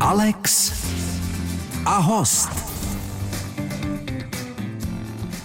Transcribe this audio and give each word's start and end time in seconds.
Alex 0.00 0.72
a 1.86 1.98
host. 1.98 2.48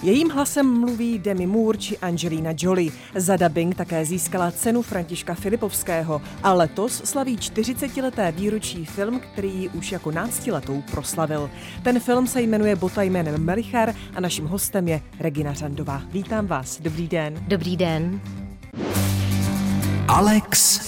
Jejím 0.03 0.29
hlasem 0.29 0.79
mluví 0.79 1.19
Demi 1.19 1.47
Moore 1.47 1.77
či 1.77 1.97
Angelina 1.97 2.51
Jolie. 2.57 2.91
Za 3.15 3.37
dubbing 3.37 3.75
také 3.75 4.05
získala 4.05 4.51
cenu 4.51 4.81
Františka 4.81 5.33
Filipovského 5.33 6.21
a 6.43 6.53
letos 6.53 7.01
slaví 7.05 7.37
40-leté 7.37 8.31
výročí 8.31 8.85
film, 8.85 9.19
který 9.19 9.69
už 9.69 9.91
jako 9.91 10.11
náctiletou 10.11 10.83
proslavil. 10.91 11.49
Ten 11.83 11.99
film 11.99 12.27
se 12.27 12.41
jmenuje 12.41 12.75
Bota 12.75 13.01
jménem 13.01 13.43
Melichar 13.45 13.93
a 14.15 14.19
naším 14.19 14.45
hostem 14.45 14.87
je 14.87 15.01
Regina 15.19 15.53
Řandová. 15.53 16.01
Vítám 16.11 16.47
vás, 16.47 16.79
dobrý 16.81 17.07
den. 17.07 17.45
Dobrý 17.47 17.77
den. 17.77 18.21
Alex 20.07 20.79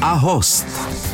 a 0.00 0.12
host. 0.12 1.13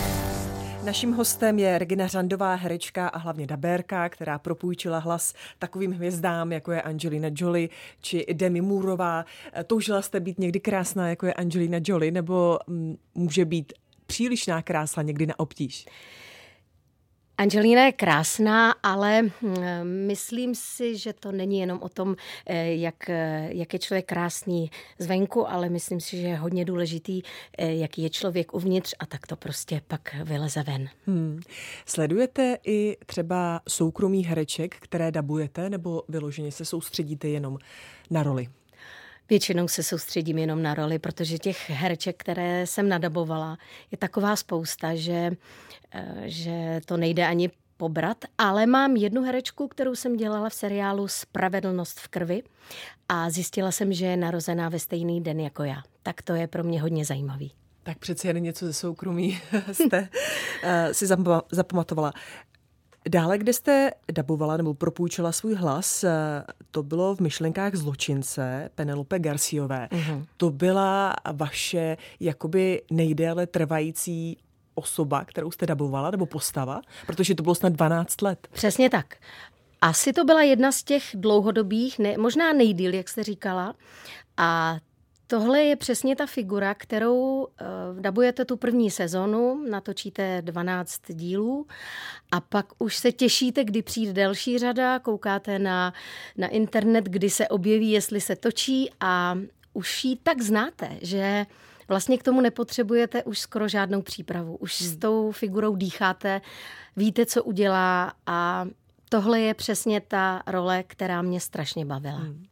Naším 0.90 1.12
hostem 1.12 1.58
je 1.58 1.78
Regina 1.78 2.06
Řandová, 2.06 2.54
herečka 2.54 3.08
a 3.08 3.18
hlavně 3.18 3.46
dabérka, 3.46 4.08
která 4.08 4.38
propůjčila 4.38 4.98
hlas 4.98 5.34
takovým 5.58 5.92
hvězdám, 5.92 6.52
jako 6.52 6.72
je 6.72 6.82
Angelina 6.82 7.28
Jolie 7.34 7.68
či 8.00 8.26
Demi 8.32 8.60
Moorová. 8.60 9.24
Toužila 9.66 10.02
jste 10.02 10.20
být 10.20 10.38
někdy 10.38 10.60
krásná, 10.60 11.08
jako 11.08 11.26
je 11.26 11.34
Angelina 11.34 11.78
Jolie, 11.84 12.12
nebo 12.12 12.58
mm, 12.66 12.96
může 13.14 13.44
být 13.44 13.72
přílišná 14.06 14.62
krása 14.62 15.02
někdy 15.02 15.26
na 15.26 15.38
obtíž? 15.38 15.86
Angelina 17.40 17.84
je 17.84 17.92
krásná, 17.92 18.74
ale 18.82 19.22
hm, 19.22 19.54
myslím 19.84 20.54
si, 20.54 20.96
že 20.96 21.12
to 21.12 21.32
není 21.32 21.58
jenom 21.58 21.78
o 21.82 21.88
tom, 21.88 22.16
eh, 22.46 22.74
jak, 22.74 23.10
eh, 23.10 23.48
jak 23.52 23.72
je 23.72 23.78
člověk 23.78 24.06
krásný 24.06 24.70
zvenku, 24.98 25.50
ale 25.50 25.68
myslím 25.68 26.00
si, 26.00 26.16
že 26.16 26.26
je 26.26 26.36
hodně 26.36 26.64
důležitý, 26.64 27.22
eh, 27.58 27.74
jaký 27.74 28.02
je 28.02 28.10
člověk 28.10 28.54
uvnitř 28.54 28.94
a 28.98 29.06
tak 29.06 29.26
to 29.26 29.36
prostě 29.36 29.80
pak 29.88 30.14
vyleze 30.24 30.62
ven. 30.62 30.88
Hmm. 31.06 31.40
Sledujete 31.86 32.58
i 32.66 32.96
třeba 33.06 33.60
soukromý 33.68 34.24
hereček, 34.24 34.76
které 34.80 35.12
dabujete, 35.12 35.70
nebo 35.70 36.02
vyloženě 36.08 36.52
se 36.52 36.64
soustředíte 36.64 37.28
jenom 37.28 37.58
na 38.10 38.22
roli? 38.22 38.48
Většinou 39.30 39.68
se 39.68 39.82
soustředím 39.82 40.38
jenom 40.38 40.62
na 40.62 40.74
roli, 40.74 40.98
protože 40.98 41.38
těch 41.38 41.70
hereček, 41.70 42.16
které 42.18 42.66
jsem 42.66 42.88
nadabovala, 42.88 43.58
je 43.90 43.98
taková 43.98 44.36
spousta, 44.36 44.94
že, 44.94 45.30
eh, 45.94 46.22
že 46.24 46.80
to 46.86 46.96
nejde 46.96 47.26
ani 47.26 47.50
pobrat, 47.76 48.24
ale 48.38 48.66
mám 48.66 48.96
jednu 48.96 49.22
herečku, 49.22 49.68
kterou 49.68 49.94
jsem 49.94 50.16
dělala 50.16 50.48
v 50.48 50.54
seriálu 50.54 51.08
Spravedlnost 51.08 52.00
v 52.00 52.08
krvi 52.08 52.42
a 53.08 53.30
zjistila 53.30 53.70
jsem, 53.70 53.92
že 53.92 54.06
je 54.06 54.16
narozená 54.16 54.68
ve 54.68 54.78
stejný 54.78 55.20
den 55.20 55.40
jako 55.40 55.64
já. 55.64 55.82
Tak 56.02 56.22
to 56.22 56.34
je 56.34 56.46
pro 56.46 56.64
mě 56.64 56.82
hodně 56.82 57.04
zajímavý. 57.04 57.52
Tak 57.82 57.98
přece 57.98 58.28
jen 58.28 58.42
něco 58.42 58.66
ze 58.66 58.72
soukromí 58.72 59.40
jste 59.72 60.00
uh, 60.00 60.92
si 60.92 61.06
zapamatovala. 61.52 62.12
Dále, 63.08 63.38
kde 63.38 63.52
jste 63.52 63.90
dabovala 64.12 64.56
nebo 64.56 64.74
propůjčila 64.74 65.32
svůj 65.32 65.54
hlas, 65.54 66.04
eh, 66.04 66.10
to 66.70 66.82
bylo 66.82 67.14
v 67.14 67.20
myšlenkách 67.20 67.74
zločince 67.74 68.70
Penelope 68.74 69.18
Garciové. 69.18 69.88
Uh-huh. 69.90 70.24
To 70.36 70.50
byla 70.50 71.14
vaše 71.32 71.96
jakoby 72.20 72.82
nejdéle 72.90 73.46
trvající 73.46 74.36
osoba, 74.74 75.24
kterou 75.24 75.50
jste 75.50 75.66
dabovala, 75.66 76.10
nebo 76.10 76.26
postava? 76.26 76.80
Protože 77.06 77.34
to 77.34 77.42
bylo 77.42 77.54
snad 77.54 77.72
12 77.72 78.22
let. 78.22 78.48
Přesně 78.52 78.90
tak. 78.90 79.16
Asi 79.80 80.12
to 80.12 80.24
byla 80.24 80.42
jedna 80.42 80.72
z 80.72 80.82
těch 80.82 81.02
dlouhodobých, 81.14 81.98
ne, 81.98 82.18
možná 82.18 82.52
nejdíl, 82.52 82.94
jak 82.94 83.08
jste 83.08 83.22
říkala. 83.22 83.74
A 84.36 84.76
Tohle 85.30 85.62
je 85.62 85.76
přesně 85.76 86.16
ta 86.16 86.26
figura, 86.26 86.74
kterou 86.74 87.42
uh, 87.42 88.00
dabujete 88.00 88.44
tu 88.44 88.56
první 88.56 88.90
sezonu, 88.90 89.64
natočíte 89.70 90.42
12 90.42 91.00
dílů 91.08 91.66
a 92.32 92.40
pak 92.40 92.66
už 92.78 92.96
se 92.96 93.12
těšíte, 93.12 93.64
kdy 93.64 93.82
přijde 93.82 94.12
další 94.12 94.58
řada, 94.58 94.98
koukáte 94.98 95.58
na, 95.58 95.94
na 96.36 96.48
internet, 96.48 97.04
kdy 97.04 97.30
se 97.30 97.48
objeví, 97.48 97.90
jestli 97.90 98.20
se 98.20 98.36
točí 98.36 98.90
a 99.00 99.38
už 99.72 100.04
ji 100.04 100.16
tak 100.16 100.42
znáte, 100.42 100.90
že 101.02 101.46
vlastně 101.88 102.18
k 102.18 102.22
tomu 102.22 102.40
nepotřebujete 102.40 103.22
už 103.22 103.38
skoro 103.38 103.68
žádnou 103.68 104.02
přípravu. 104.02 104.56
Už 104.56 104.80
hmm. 104.80 104.90
s 104.90 104.96
tou 104.96 105.32
figurou 105.32 105.76
dýcháte, 105.76 106.40
víte, 106.96 107.26
co 107.26 107.44
udělá 107.44 108.12
a 108.26 108.66
tohle 109.08 109.40
je 109.40 109.54
přesně 109.54 110.00
ta 110.00 110.42
role, 110.46 110.82
která 110.82 111.22
mě 111.22 111.40
strašně 111.40 111.84
bavila. 111.84 112.18
Hmm. 112.18 112.49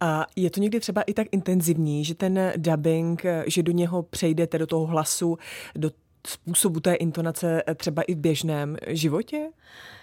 A 0.00 0.26
je 0.36 0.50
to 0.50 0.60
někdy 0.60 0.80
třeba 0.80 1.02
i 1.02 1.14
tak 1.14 1.26
intenzivní, 1.32 2.04
že 2.04 2.14
ten 2.14 2.52
dubbing, 2.56 3.22
že 3.46 3.62
do 3.62 3.72
něho 3.72 4.02
přejdete, 4.02 4.58
do 4.58 4.66
toho 4.66 4.86
hlasu, 4.86 5.38
do 5.76 5.90
způsobu 6.26 6.80
té 6.80 6.94
intonace 6.94 7.62
třeba 7.76 8.02
i 8.02 8.14
v 8.14 8.18
běžném 8.18 8.76
životě? 8.86 9.48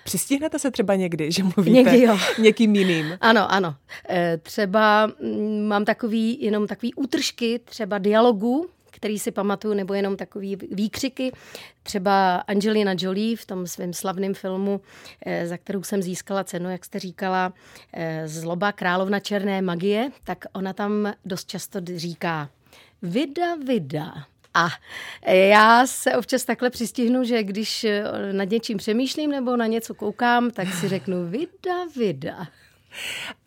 Přistihnete 0.04 0.60
se 0.60 0.72
třeba 0.72 0.96
někdy, 0.96 1.32
že 1.32 1.44
mluvíte 1.44 1.72
někdy 1.72 2.02
jo. 2.02 2.18
někým 2.40 2.76
jiným? 2.76 3.18
Ano, 3.22 3.52
ano. 3.52 3.76
E, 4.10 4.38
třeba 4.38 5.08
mm, 5.08 5.68
mám 5.68 5.86
takový, 5.86 6.42
jenom 6.42 6.68
takový 6.68 6.94
útržky 6.94 7.60
třeba 7.66 7.98
dialogu, 7.98 8.70
který 8.96 9.20
si 9.20 9.32
pamatuju, 9.32 9.74
nebo 9.74 9.94
jenom 9.94 10.18
takový 10.18 10.56
výkřiky. 10.72 11.32
Třeba 11.84 12.36
Angelina 12.36 12.96
Jolie 12.98 13.38
v 13.38 13.46
tom 13.46 13.68
svém 13.68 13.94
slavném 13.94 14.34
filmu, 14.34 14.82
eh, 15.26 15.48
za 15.48 15.58
kterou 15.58 15.84
jsem 15.84 16.02
získala 16.02 16.44
cenu, 16.44 16.70
jak 16.70 16.86
jste 16.86 17.00
říkala, 17.00 17.54
eh, 17.94 18.28
Zloba 18.28 18.72
královna 18.72 19.20
černé 19.20 19.62
magie, 19.62 20.12
tak 20.24 20.46
ona 20.54 20.74
tam 20.74 21.14
dost 21.26 21.50
často 21.50 21.80
říká 21.96 22.50
Vida, 23.02 23.56
vida. 23.56 24.14
A 24.54 24.68
já 25.32 25.88
se 25.88 26.16
občas 26.16 26.46
takhle 26.46 26.70
přistihnu, 26.70 27.24
že 27.24 27.44
když 27.44 27.84
eh, 27.84 28.04
nad 28.34 28.50
něčím 28.50 28.78
přemýšlím 28.78 29.32
nebo 29.32 29.58
na 29.58 29.68
něco 29.68 29.94
koukám, 29.94 30.52
tak 30.52 30.74
si 30.74 30.88
řeknu 30.88 31.28
vida, 31.28 31.86
vida. 31.96 32.48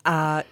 A 0.05 0.43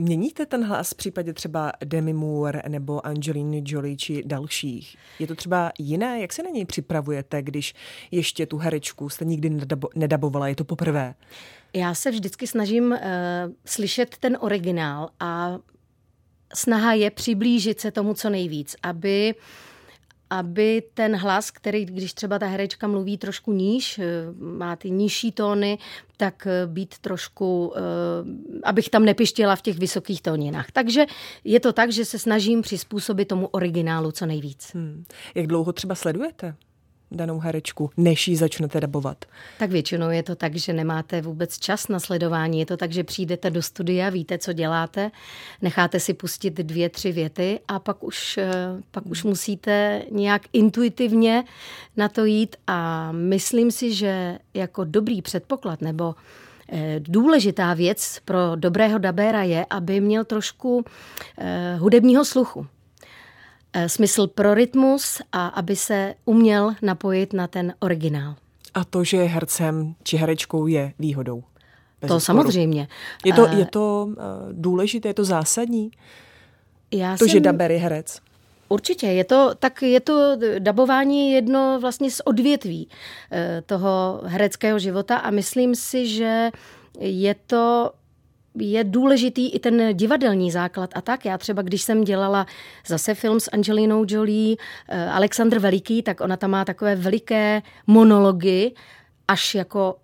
Měníte 0.00 0.46
ten 0.46 0.64
hlas 0.64 0.90
v 0.90 0.94
případě 0.94 1.32
třeba 1.32 1.72
Demi 1.84 2.12
Moore 2.12 2.62
nebo 2.68 3.06
Angeliny 3.06 3.62
Jolie 3.66 3.96
či 3.96 4.22
dalších? 4.26 4.96
Je 5.18 5.26
to 5.26 5.34
třeba 5.34 5.72
jiné? 5.78 6.20
Jak 6.20 6.32
se 6.32 6.42
na 6.42 6.50
něj 6.50 6.64
připravujete, 6.64 7.42
když 7.42 7.74
ještě 8.10 8.46
tu 8.46 8.56
herečku 8.56 9.08
jste 9.08 9.24
nikdy 9.24 9.50
nedabo- 9.50 9.88
nedabovala? 9.94 10.48
Je 10.48 10.56
to 10.56 10.64
poprvé? 10.64 11.14
Já 11.74 11.94
se 11.94 12.10
vždycky 12.10 12.46
snažím 12.46 12.84
uh, 12.84 12.98
slyšet 13.64 14.16
ten 14.20 14.38
originál 14.40 15.08
a 15.20 15.58
snaha 16.54 16.92
je 16.92 17.10
přiblížit 17.10 17.80
se 17.80 17.90
tomu 17.90 18.14
co 18.14 18.30
nejvíc, 18.30 18.76
aby 18.82 19.34
uh, 19.34 19.67
aby 20.30 20.82
ten 20.94 21.16
hlas, 21.16 21.50
který, 21.50 21.84
když 21.84 22.12
třeba 22.12 22.38
ta 22.38 22.46
herečka 22.46 22.86
mluví 22.86 23.18
trošku 23.18 23.52
níž, 23.52 23.98
eh, 23.98 24.04
má 24.38 24.76
ty 24.76 24.90
nižší 24.90 25.32
tóny, 25.32 25.78
tak 26.16 26.46
eh, 26.46 26.66
být 26.66 26.98
trošku, 26.98 27.72
eh, 27.76 27.80
abych 28.64 28.88
tam 28.88 29.04
nepištěla 29.04 29.56
v 29.56 29.62
těch 29.62 29.78
vysokých 29.78 30.22
tóninách. 30.22 30.70
Takže 30.72 31.06
je 31.44 31.60
to 31.60 31.72
tak, 31.72 31.92
že 31.92 32.04
se 32.04 32.18
snažím 32.18 32.62
přizpůsobit 32.62 33.28
tomu 33.28 33.46
originálu 33.46 34.12
co 34.12 34.26
nejvíc. 34.26 34.70
Hmm. 34.74 35.04
Jak 35.34 35.46
dlouho 35.46 35.72
třeba 35.72 35.94
sledujete 35.94 36.54
danou 37.10 37.38
herečku, 37.38 37.90
než 37.96 38.28
ji 38.28 38.36
začnete 38.36 38.80
dabovat? 38.80 39.24
Tak 39.58 39.70
většinou 39.70 40.10
je 40.10 40.22
to 40.22 40.36
tak, 40.36 40.56
že 40.56 40.72
nemáte 40.72 41.22
vůbec 41.22 41.58
čas 41.58 41.88
na 41.88 42.00
sledování. 42.00 42.58
Je 42.58 42.66
to 42.66 42.76
tak, 42.76 42.92
že 42.92 43.04
přijdete 43.04 43.50
do 43.50 43.62
studia, 43.62 44.10
víte, 44.10 44.38
co 44.38 44.52
děláte, 44.52 45.10
necháte 45.62 46.00
si 46.00 46.14
pustit 46.14 46.54
dvě, 46.54 46.88
tři 46.88 47.12
věty 47.12 47.60
a 47.68 47.78
pak 47.78 48.04
už, 48.04 48.38
eh, 48.38 48.52
pak 48.90 49.06
už 49.06 49.24
musíte 49.24 50.02
nějak 50.10 50.42
intuitivně 50.52 51.44
na 51.96 52.08
to 52.08 52.24
jít 52.24 52.56
a 52.66 53.12
myslím 53.12 53.70
si, 53.70 53.94
že 53.94 54.38
jako 54.54 54.84
dobrý 54.84 55.22
předpoklad 55.22 55.80
nebo 55.80 56.14
eh, 56.72 57.00
Důležitá 57.00 57.74
věc 57.74 58.20
pro 58.24 58.38
dobrého 58.56 58.98
dabéra 58.98 59.42
je, 59.42 59.66
aby 59.70 60.00
měl 60.00 60.24
trošku 60.24 60.84
eh, 61.38 61.76
hudebního 61.76 62.24
sluchu. 62.24 62.66
Eh, 63.72 63.88
smysl 63.88 64.26
pro 64.26 64.54
rytmus 64.54 65.20
a 65.32 65.46
aby 65.46 65.76
se 65.76 66.14
uměl 66.24 66.74
napojit 66.82 67.32
na 67.32 67.46
ten 67.46 67.74
originál. 67.80 68.34
A 68.74 68.84
to, 68.84 69.04
že 69.04 69.16
je 69.16 69.28
hercem 69.28 69.94
či 70.02 70.16
herečkou, 70.16 70.66
je 70.66 70.92
výhodou. 70.98 71.44
Bez 72.00 72.08
to 72.08 72.20
sporu. 72.20 72.38
samozřejmě. 72.38 72.88
Je 73.24 73.32
to, 73.32 73.46
je 73.46 73.66
to 73.66 74.08
eh, 74.10 74.22
důležité, 74.52 75.08
je 75.08 75.14
to 75.14 75.24
zásadní? 75.24 75.90
Já 76.90 77.16
to, 77.16 77.24
jsem... 77.24 77.28
že 77.28 77.40
daber 77.40 77.70
je 77.70 77.78
herec. 77.78 78.18
Určitě, 78.68 79.06
je 79.06 79.24
to, 79.24 79.50
tak 79.58 79.82
je 79.82 80.00
to 80.00 80.36
dabování 80.58 81.32
jedno 81.32 81.78
vlastně 81.80 82.10
z 82.10 82.20
odvětví 82.24 82.88
eh, 83.32 83.62
toho 83.66 84.20
hereckého 84.24 84.78
života 84.78 85.16
a 85.16 85.30
myslím 85.30 85.74
si, 85.74 86.08
že 86.08 86.50
je 87.00 87.34
to 87.46 87.92
je 88.60 88.84
důležitý 88.84 89.54
i 89.54 89.58
ten 89.58 89.96
divadelní 89.96 90.50
základ 90.50 90.90
a 90.94 91.00
tak. 91.00 91.24
Já 91.24 91.38
třeba, 91.38 91.62
když 91.62 91.82
jsem 91.82 92.04
dělala 92.04 92.46
zase 92.86 93.14
film 93.14 93.40
s 93.40 93.50
Angelinou 93.52 94.04
Jolie, 94.08 94.56
eh, 94.88 95.10
Alexandr 95.10 95.58
Veliký, 95.58 96.02
tak 96.02 96.20
ona 96.20 96.36
tam 96.36 96.50
má 96.50 96.64
takové 96.64 96.96
veliké 96.96 97.62
monology, 97.86 98.74
až 99.28 99.54
jako 99.54 99.96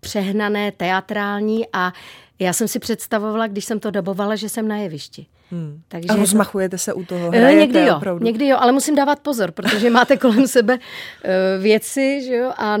přehnané, 0.00 0.72
teatrální 0.72 1.66
a 1.72 1.92
já 2.38 2.52
jsem 2.52 2.68
si 2.68 2.78
představovala, 2.78 3.46
když 3.46 3.64
jsem 3.64 3.80
to 3.80 3.90
dabovala, 3.90 4.36
že 4.36 4.48
jsem 4.48 4.68
na 4.68 4.76
jevišti. 4.76 5.26
Hmm. 5.50 5.80
Takže 5.88 6.08
a 6.08 6.16
rozmachujete 6.16 6.78
se 6.78 6.92
u 6.92 7.04
toho? 7.04 7.30
Hrajete, 7.30 7.60
někdy 7.60 7.80
jo, 7.80 7.96
opravdu? 7.96 8.24
někdy 8.24 8.46
jo, 8.46 8.56
ale 8.60 8.72
musím 8.72 8.94
dávat 8.94 9.20
pozor, 9.20 9.50
protože 9.50 9.90
máte 9.90 10.16
kolem 10.16 10.46
sebe 10.46 10.78
eh, 11.24 11.58
věci 11.58 12.20
že 12.26 12.36
jo, 12.36 12.52
a 12.56 12.76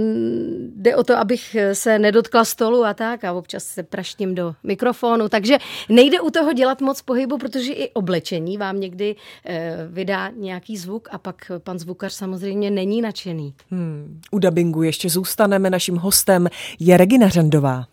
jde 0.76 0.96
o 0.96 1.04
to, 1.04 1.16
abych 1.16 1.56
se 1.72 1.98
nedotkla 1.98 2.44
stolu 2.44 2.84
a 2.84 2.94
tak 2.94 3.24
a 3.24 3.32
občas 3.32 3.64
se 3.64 3.82
praštím 3.82 4.34
do 4.34 4.54
mikrofonu, 4.64 5.28
takže 5.28 5.58
nejde 5.88 6.20
u 6.20 6.30
toho 6.30 6.52
dělat 6.52 6.80
moc 6.80 7.02
pohybu, 7.02 7.38
protože 7.38 7.72
i 7.72 7.90
oblečení 7.90 8.58
vám 8.58 8.80
někdy 8.80 9.16
eh, 9.46 9.76
vydá 9.90 10.30
nějaký 10.36 10.76
zvuk 10.76 11.08
a 11.12 11.18
pak 11.18 11.52
pan 11.58 11.78
zvukař 11.78 12.12
samozřejmě 12.12 12.70
není 12.70 13.02
nadšený. 13.02 13.54
Hmm. 13.70 14.20
U 14.30 14.38
dabingu 14.38 14.82
ještě 14.82 15.10
zůstaneme. 15.10 15.70
Naším 15.70 15.96
hostem 15.96 16.48
je 16.78 16.96
Regina 16.96 17.28
Řandová. 17.28 17.84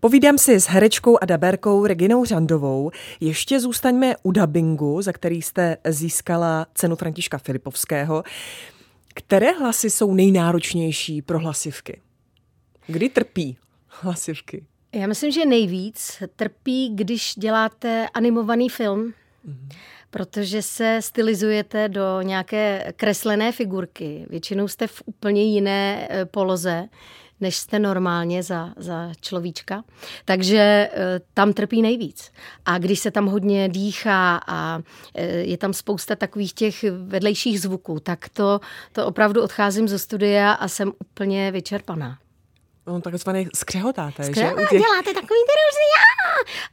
Povídám 0.00 0.38
si 0.38 0.60
s 0.60 0.66
herečkou 0.66 1.18
a 1.20 1.24
daberkou 1.24 1.86
Reginou 1.86 2.24
Řandovou. 2.24 2.90
Ještě 3.20 3.60
zůstaňme 3.60 4.14
u 4.22 4.32
dabingu, 4.32 5.02
za 5.02 5.12
který 5.12 5.42
jste 5.42 5.76
získala 5.88 6.66
cenu 6.74 6.96
Františka 6.96 7.38
Filipovského. 7.38 8.22
Které 9.14 9.52
hlasy 9.52 9.90
jsou 9.90 10.14
nejnáročnější 10.14 11.22
pro 11.22 11.38
hlasivky? 11.38 12.00
Kdy 12.86 13.08
trpí 13.08 13.56
hlasivky? 13.86 14.64
Já 14.92 15.06
myslím, 15.06 15.30
že 15.30 15.46
nejvíc 15.46 16.22
trpí, 16.36 16.90
když 16.94 17.34
děláte 17.36 18.08
animovaný 18.14 18.68
film. 18.68 19.12
Mm-hmm 19.48 19.68
protože 20.10 20.62
se 20.62 20.98
stylizujete 21.02 21.88
do 21.88 22.22
nějaké 22.22 22.92
kreslené 22.96 23.52
figurky. 23.52 24.26
Většinou 24.30 24.68
jste 24.68 24.86
v 24.86 25.02
úplně 25.06 25.42
jiné 25.42 26.08
eh, 26.10 26.24
poloze 26.24 26.88
než 27.40 27.56
jste 27.56 27.78
normálně 27.78 28.42
za, 28.42 28.72
za 28.76 29.12
človíčka. 29.20 29.84
Takže 30.24 30.58
e, 30.58 30.90
tam 31.34 31.52
trpí 31.52 31.82
nejvíc. 31.82 32.32
A 32.64 32.78
když 32.78 33.00
se 33.00 33.10
tam 33.10 33.26
hodně 33.26 33.68
dýchá 33.68 34.40
a 34.46 34.80
e, 35.14 35.26
je 35.26 35.58
tam 35.58 35.72
spousta 35.72 36.16
takových 36.16 36.52
těch 36.52 36.84
vedlejších 37.06 37.60
zvuků, 37.60 38.00
tak 38.00 38.28
to, 38.28 38.60
to 38.92 39.06
opravdu 39.06 39.42
odcházím 39.42 39.88
ze 39.88 39.98
studia 39.98 40.52
a 40.52 40.68
jsem 40.68 40.92
úplně 40.98 41.50
vyčerpaná. 41.50 42.18
No, 42.88 43.00
takzvané 43.00 43.44
skřehotáte, 43.54 44.24
Skřehotá, 44.24 44.60
že? 44.60 44.66
Těch... 44.66 44.80
děláte 44.80 45.14
takový 45.14 45.40
ty 45.46 45.52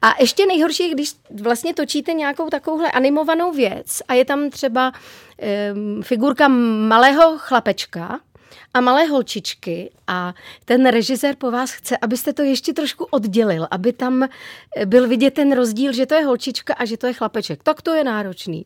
A 0.02 0.14
ještě 0.20 0.46
nejhorší 0.46 0.84
je, 0.84 0.90
když 0.90 1.14
vlastně 1.42 1.74
točíte 1.74 2.14
nějakou 2.14 2.50
takovouhle 2.50 2.92
animovanou 2.92 3.52
věc 3.54 4.02
a 4.08 4.14
je 4.14 4.26
tam 4.26 4.50
třeba 4.50 4.92
um, 5.74 6.04
figurka 6.04 6.48
malého 6.88 7.38
chlapečka, 7.38 8.20
a 8.74 8.82
malé 8.82 9.06
holčičky 9.06 9.92
a 10.08 10.34
ten 10.66 10.90
režisér 10.90 11.36
po 11.36 11.52
vás 11.52 11.72
chce, 11.72 11.98
abyste 11.98 12.34
to 12.34 12.42
ještě 12.42 12.74
trošku 12.74 13.04
oddělil, 13.04 13.68
aby 13.72 13.94
tam 13.94 14.28
byl 14.86 15.08
vidět 15.08 15.34
ten 15.34 15.56
rozdíl, 15.56 15.94
že 15.94 16.06
to 16.06 16.16
je 16.16 16.26
holčička 16.26 16.74
a 16.74 16.86
že 16.86 16.98
to 16.98 17.08
je 17.08 17.14
chlapeček. 17.14 17.64
Tak 17.64 17.82
to 17.82 17.94
je 17.94 18.04
náročný. 18.04 18.66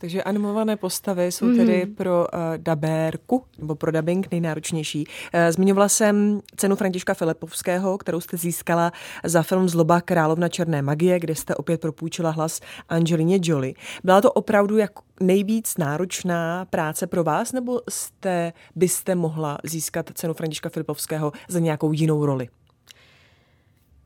Takže 0.00 0.22
animované 0.22 0.76
postavy 0.76 1.32
jsou 1.32 1.46
mm-hmm. 1.46 1.56
tedy 1.56 1.86
pro 1.86 2.26
uh, 2.32 2.38
dabérku, 2.56 3.44
nebo 3.58 3.74
pro 3.74 3.92
dubbing 3.92 4.30
nejnáročnější. 4.30 5.04
Uh, 5.06 5.40
zmiňovala 5.50 5.88
jsem 5.88 6.40
cenu 6.56 6.76
Františka 6.76 7.14
Filipovského, 7.14 7.98
kterou 7.98 8.20
jste 8.20 8.36
získala 8.36 8.92
za 9.24 9.42
film 9.42 9.68
Zloba 9.68 10.00
královna 10.00 10.48
černé 10.48 10.82
magie, 10.82 11.20
kde 11.20 11.34
jste 11.34 11.54
opět 11.54 11.80
propůjčila 11.80 12.30
hlas 12.30 12.60
Angelině 12.88 13.38
Jolie. 13.42 13.74
Byla 14.04 14.20
to 14.20 14.32
opravdu 14.32 14.76
jako 14.76 15.02
nejvíc 15.20 15.76
náročná 15.78 16.64
práce 16.64 17.06
pro 17.06 17.24
vás, 17.24 17.52
nebo 17.52 17.80
jste, 17.88 18.52
byste 18.76 19.14
mohla 19.14 19.58
získat 19.64 20.10
cenu 20.14 20.34
Františka 20.34 20.68
Filipovského 20.68 21.32
za 21.48 21.58
nějakou 21.58 21.92
jinou 21.92 22.26
roli? 22.26 22.48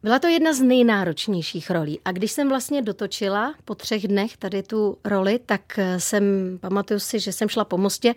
Byla 0.04 0.18
to 0.18 0.26
jedna 0.26 0.52
z 0.52 0.60
nejnáročnějších 0.60 1.70
rolí. 1.70 2.00
A 2.04 2.12
když 2.12 2.32
jsem 2.32 2.48
vlastně 2.48 2.82
dotočila 2.82 3.54
po 3.64 3.74
třech 3.74 4.08
dnech 4.08 4.36
tady 4.36 4.62
tu 4.62 4.98
roli, 5.04 5.40
tak 5.46 5.78
eh, 5.78 6.00
jsem, 6.00 6.24
pamatuju 6.60 7.00
si, 7.00 7.20
že 7.20 7.32
jsem 7.32 7.48
šla 7.48 7.64
po 7.64 7.78
mostě 7.78 8.14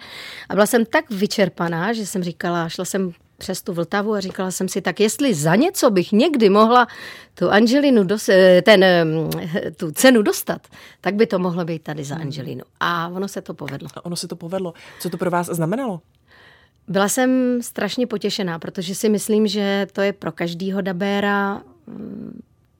a 0.49 0.53
byla 0.53 0.65
jsem 0.65 0.85
tak 0.85 1.09
vyčerpaná, 1.09 1.93
že 1.93 2.05
jsem 2.05 2.23
říkala, 2.23 2.69
šla 2.69 2.85
jsem 2.85 3.11
přes 3.37 3.61
tu 3.61 3.73
Vltavu 3.73 4.13
a 4.13 4.19
říkala 4.19 4.51
jsem 4.51 4.67
si, 4.67 4.81
tak 4.81 4.99
jestli 4.99 5.33
za 5.33 5.55
něco 5.55 5.91
bych 5.91 6.11
někdy 6.11 6.49
mohla 6.49 6.87
tu 7.33 7.49
Angelinu, 7.49 8.03
dos- 8.03 8.29
eh, 8.29 8.61
ten, 8.61 8.83
eh, 8.83 9.71
tu 9.77 9.91
cenu 9.91 10.21
dostat, 10.21 10.67
tak 11.01 11.15
by 11.15 11.27
to 11.27 11.39
mohlo 11.39 11.65
být 11.65 11.83
tady 11.83 12.03
za 12.03 12.15
hmm. 12.15 12.23
Angelinu. 12.23 12.63
A 12.79 13.07
ono 13.07 13.27
se 13.27 13.41
to 13.41 13.53
povedlo. 13.53 13.89
A 13.95 14.05
ono 14.05 14.15
se 14.15 14.27
to 14.27 14.35
povedlo. 14.35 14.73
Co 14.99 15.09
to 15.09 15.17
pro 15.17 15.31
vás 15.31 15.47
znamenalo? 15.47 16.01
Byla 16.87 17.09
jsem 17.09 17.61
strašně 17.61 18.07
potěšená, 18.07 18.59
protože 18.59 18.95
si 18.95 19.09
myslím, 19.09 19.47
že 19.47 19.87
to 19.93 20.01
je 20.01 20.13
pro 20.13 20.31
každýho 20.31 20.81
dabéra 20.81 21.61
Mm, 21.67 21.76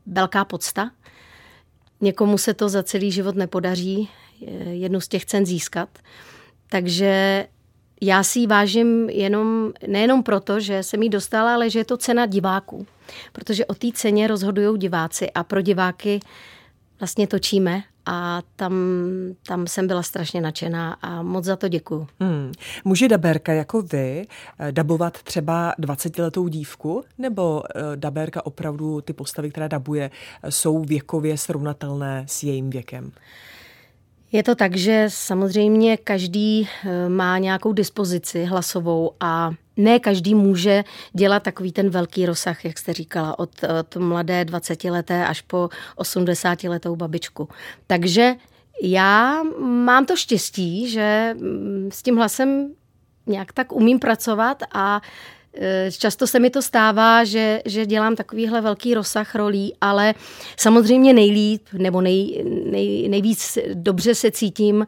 velká 0.06 0.46
podsta. 0.46 0.92
Někomu 2.02 2.38
se 2.38 2.54
to 2.54 2.70
za 2.70 2.84
celý 2.84 3.12
život 3.12 3.36
nepodaří 3.36 4.10
jednu 4.72 5.02
z 5.02 5.08
těch 5.08 5.26
cen 5.26 5.46
získat. 5.46 5.90
Takže 6.70 7.48
já 8.02 8.24
si 8.24 8.40
ji 8.40 8.48
vážím 8.48 9.10
jenom, 9.10 9.74
nejenom 9.88 10.24
proto, 10.24 10.60
že 10.60 10.84
jsem 10.84 11.04
ji 11.04 11.10
dostala, 11.10 11.54
ale 11.54 11.70
že 11.70 11.80
je 11.80 11.86
to 11.86 11.98
cena 11.98 12.26
diváků. 12.26 12.88
Protože 13.32 13.66
o 13.66 13.74
té 13.74 13.88
ceně 13.94 14.28
rozhodují 14.28 14.80
diváci 14.80 15.32
a 15.32 15.44
pro 15.44 15.62
diváky 15.62 16.20
vlastně 17.00 17.28
točíme 17.28 17.84
a 18.06 18.42
tam, 18.56 18.74
tam 19.48 19.68
jsem 19.68 19.88
byla 19.88 20.04
strašně 20.04 20.42
nadšená 20.42 20.94
a 21.02 21.22
moc 21.22 21.46
za 21.46 21.56
to 21.56 21.68
děkuju. 21.68 22.08
Hmm. 22.20 22.52
Může 22.86 23.08
daberka 23.08 23.54
jako 23.54 23.82
vy 23.82 24.28
eh, 24.60 24.72
dabovat 24.72 25.24
třeba 25.24 25.74
20-letou 25.80 26.48
dívku, 26.48 27.04
nebo 27.18 27.64
eh, 27.76 27.82
daberka 27.96 28.46
opravdu 28.46 29.02
ty 29.02 29.14
postavy, 29.14 29.50
které 29.50 29.70
dabuje, 29.70 30.12
eh, 30.44 30.52
jsou 30.52 30.84
věkově 30.84 31.38
srovnatelné 31.38 32.26
s 32.28 32.44
jejím 32.44 32.70
věkem? 32.70 33.12
Je 34.32 34.44
to 34.44 34.56
tak, 34.56 34.76
že 34.76 35.06
samozřejmě 35.10 35.98
každý 35.98 36.70
má 37.08 37.38
nějakou 37.38 37.74
dispozici 37.74 38.46
hlasovou 38.46 39.12
a 39.20 39.52
ne 39.78 40.00
každý 40.00 40.36
může 40.36 40.84
dělat 41.14 41.44
takový 41.44 41.72
ten 41.72 41.90
velký 41.90 42.26
rozsah, 42.26 42.66
jak 42.66 42.78
jste 42.78 42.94
říkala, 42.94 43.40
od, 43.40 43.50
od 43.80 43.96
mladé 43.96 44.44
20-leté 44.44 45.28
až 45.28 45.42
po 45.42 45.70
80-letou 45.98 46.96
babičku. 46.96 47.50
Takže 47.88 48.36
já 48.82 49.44
mám 49.60 50.06
to 50.06 50.16
štěstí, 50.16 50.90
že 50.90 51.36
mm, 51.38 51.90
s 51.94 52.02
tím 52.04 52.18
hlasem 52.18 52.70
nějak 53.28 53.54
tak 53.54 53.72
umím 53.72 54.00
pracovat 54.00 54.64
a 54.74 55.02
e, 55.62 55.92
Často 55.92 56.28
se 56.28 56.40
mi 56.40 56.50
to 56.50 56.62
stává, 56.62 57.24
že, 57.24 57.62
že 57.66 57.86
dělám 57.86 58.16
takovýhle 58.16 58.62
velký 58.62 58.94
rozsah 58.94 59.36
rolí, 59.36 59.74
ale 59.82 60.14
samozřejmě 60.58 61.14
nejlíp 61.14 61.62
nebo 61.74 62.02
nej, 62.02 62.44
nej, 62.72 63.10
nejvíc 63.10 63.58
dobře 63.74 64.16
se 64.16 64.32
cítím 64.32 64.86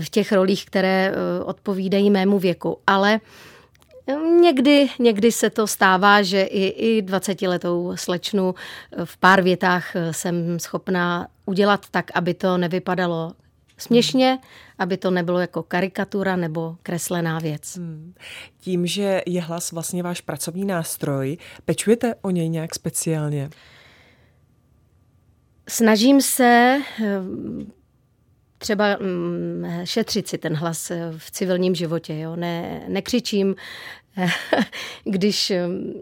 v 0.00 0.10
těch 0.10 0.32
rolích, 0.32 0.66
které 0.66 1.12
e, 1.12 1.44
odpovídají 1.44 2.10
mému 2.10 2.38
věku. 2.38 2.78
Ale 2.86 3.14
uh, 3.14 3.57
Někdy, 4.40 4.88
někdy 4.98 5.32
se 5.32 5.50
to 5.50 5.66
stává, 5.66 6.22
že 6.22 6.42
i, 6.42 6.66
i 6.66 7.02
20-letou 7.02 7.96
slečnu 7.96 8.54
v 9.04 9.16
pár 9.16 9.42
větách 9.42 9.92
jsem 10.10 10.58
schopná 10.58 11.28
udělat 11.46 11.86
tak, 11.90 12.10
aby 12.14 12.34
to 12.34 12.58
nevypadalo 12.58 13.32
směšně, 13.78 14.38
aby 14.78 14.96
to 14.96 15.10
nebylo 15.10 15.40
jako 15.40 15.62
karikatura 15.62 16.36
nebo 16.36 16.76
kreslená 16.82 17.38
věc. 17.38 17.76
Hmm. 17.76 18.14
Tím, 18.60 18.86
že 18.86 19.22
je 19.26 19.40
hlas 19.40 19.72
vlastně 19.72 20.02
váš 20.02 20.20
pracovní 20.20 20.64
nástroj, 20.64 21.36
pečujete 21.64 22.14
o 22.22 22.30
něj 22.30 22.48
nějak 22.48 22.74
speciálně? 22.74 23.50
Snažím 25.68 26.20
se 26.20 26.80
třeba 28.58 28.96
mm, 29.00 29.66
šetřit 29.84 30.28
si 30.28 30.38
ten 30.38 30.54
hlas 30.54 30.90
eh, 30.90 31.12
v 31.18 31.30
civilním 31.30 31.74
životě. 31.74 32.18
Jo? 32.18 32.36
Ne, 32.36 32.84
nekřičím, 32.88 33.54
když 35.04 35.52
mm, 35.66 35.92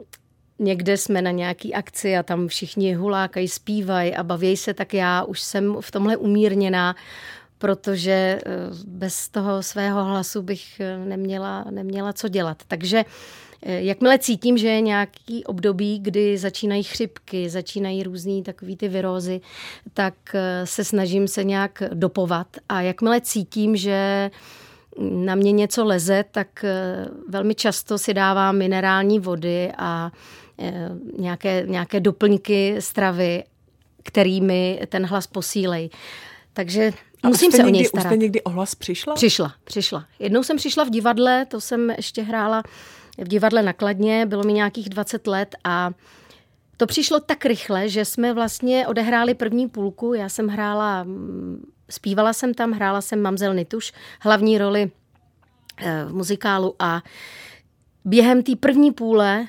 někde 0.58 0.96
jsme 0.96 1.22
na 1.22 1.30
nějaký 1.30 1.75
akci 1.75 2.16
a 2.16 2.22
tam 2.22 2.48
všichni 2.48 2.94
hulákají, 2.94 3.48
zpívají 3.48 4.14
a 4.14 4.22
baví 4.22 4.56
se, 4.56 4.75
tak 4.75 4.94
já 4.94 5.25
už 5.25 5.40
jsem 5.40 5.76
v 5.80 5.90
tomhle 5.90 6.16
umírněná, 6.16 6.96
protože 7.58 8.12
eh, 8.12 8.40
bez 8.86 9.28
toho 9.28 9.62
svého 9.62 10.04
hlasu 10.04 10.42
bych 10.42 10.80
eh, 10.80 10.98
neměla, 10.98 11.64
neměla 11.70 12.12
co 12.12 12.28
dělat. 12.28 12.62
Takže 12.68 13.04
Eh, 13.04 13.45
jakmile 13.66 14.18
cítím, 14.18 14.58
že 14.58 14.68
je 14.68 14.80
nějaký 14.80 15.44
období, 15.44 15.99
kdy 15.99 16.38
začínají 16.38 16.82
chřipky, 16.82 17.50
začínají 17.50 18.02
různý 18.02 18.42
takový 18.42 18.76
ty 18.76 18.88
virózy, 18.88 19.40
tak 19.94 20.14
eh, 20.35 20.66
se 20.66 20.85
snažím 20.85 21.28
se 21.28 21.44
nějak 21.44 21.82
dopovat 21.94 22.46
a 22.68 22.80
jakmile 22.80 23.20
cítím, 23.20 23.76
že 23.76 24.30
na 25.00 25.35
mě 25.35 25.52
něco 25.52 25.85
leze, 25.85 26.25
tak 26.30 26.64
eh, 26.64 27.08
velmi 27.28 27.54
často 27.54 27.99
si 27.99 28.14
dávám 28.14 28.56
minerální 28.56 29.18
vody 29.18 29.73
a 29.78 30.12
nějaké, 31.18 31.64
nějaké 31.66 32.00
doplňky 32.00 32.76
stravy, 32.78 33.44
kterými 34.02 34.80
ten 34.88 35.06
hlas 35.06 35.26
posílej. 35.26 35.90
Takže 36.52 36.92
a 37.23 37.28
musím 37.28 37.50
se 37.50 37.56
někdy, 37.56 37.73
o 37.73 37.75
něj 37.75 37.85
starat. 37.85 38.04
Už 38.04 38.08
jste 38.08 38.16
někdy 38.16 38.42
o 38.42 38.50
hlas 38.50 38.75
přišla? 38.75 39.14
Přišla, 39.14 39.54
přišla. 39.64 40.04
Jednou 40.18 40.42
jsem 40.42 40.56
přišla 40.56 40.85
v 40.85 40.90
divadle, 40.90 41.46
to 41.46 41.61
jsem 41.61 41.90
ještě 41.90 42.23
hrála 42.23 42.62
v 43.18 43.28
divadle 43.28 43.62
nakladně, 43.62 44.26
bylo 44.26 44.42
mi 44.42 44.52
nějakých 44.52 44.88
20 44.88 45.26
let 45.26 45.54
a 45.64 45.90
to 46.76 46.87
přišlo 46.87 47.20
tak 47.20 47.44
rychle, 47.44 47.88
že 47.88 48.04
jsme 48.04 48.35
vlastně 48.35 48.87
odehráli 48.87 49.35
první 49.35 49.68
půlku. 49.68 50.14
Já 50.14 50.28
jsem 50.28 50.49
hrála, 50.49 51.04
mm, 51.04 51.64
zpívala 51.90 52.32
jsem 52.32 52.54
tam, 52.54 52.73
hrála 52.73 53.00
jsem 53.00 53.23
Mamzel 53.23 53.54
Nituš, 53.54 53.92
hlavní 54.20 54.58
roli 54.58 54.90
eh, 55.78 56.04
v 56.04 56.14
muzikálu 56.14 56.75
a 56.78 57.02
během 58.04 58.42
té 58.42 58.56
první 58.56 58.92
půle 58.92 59.46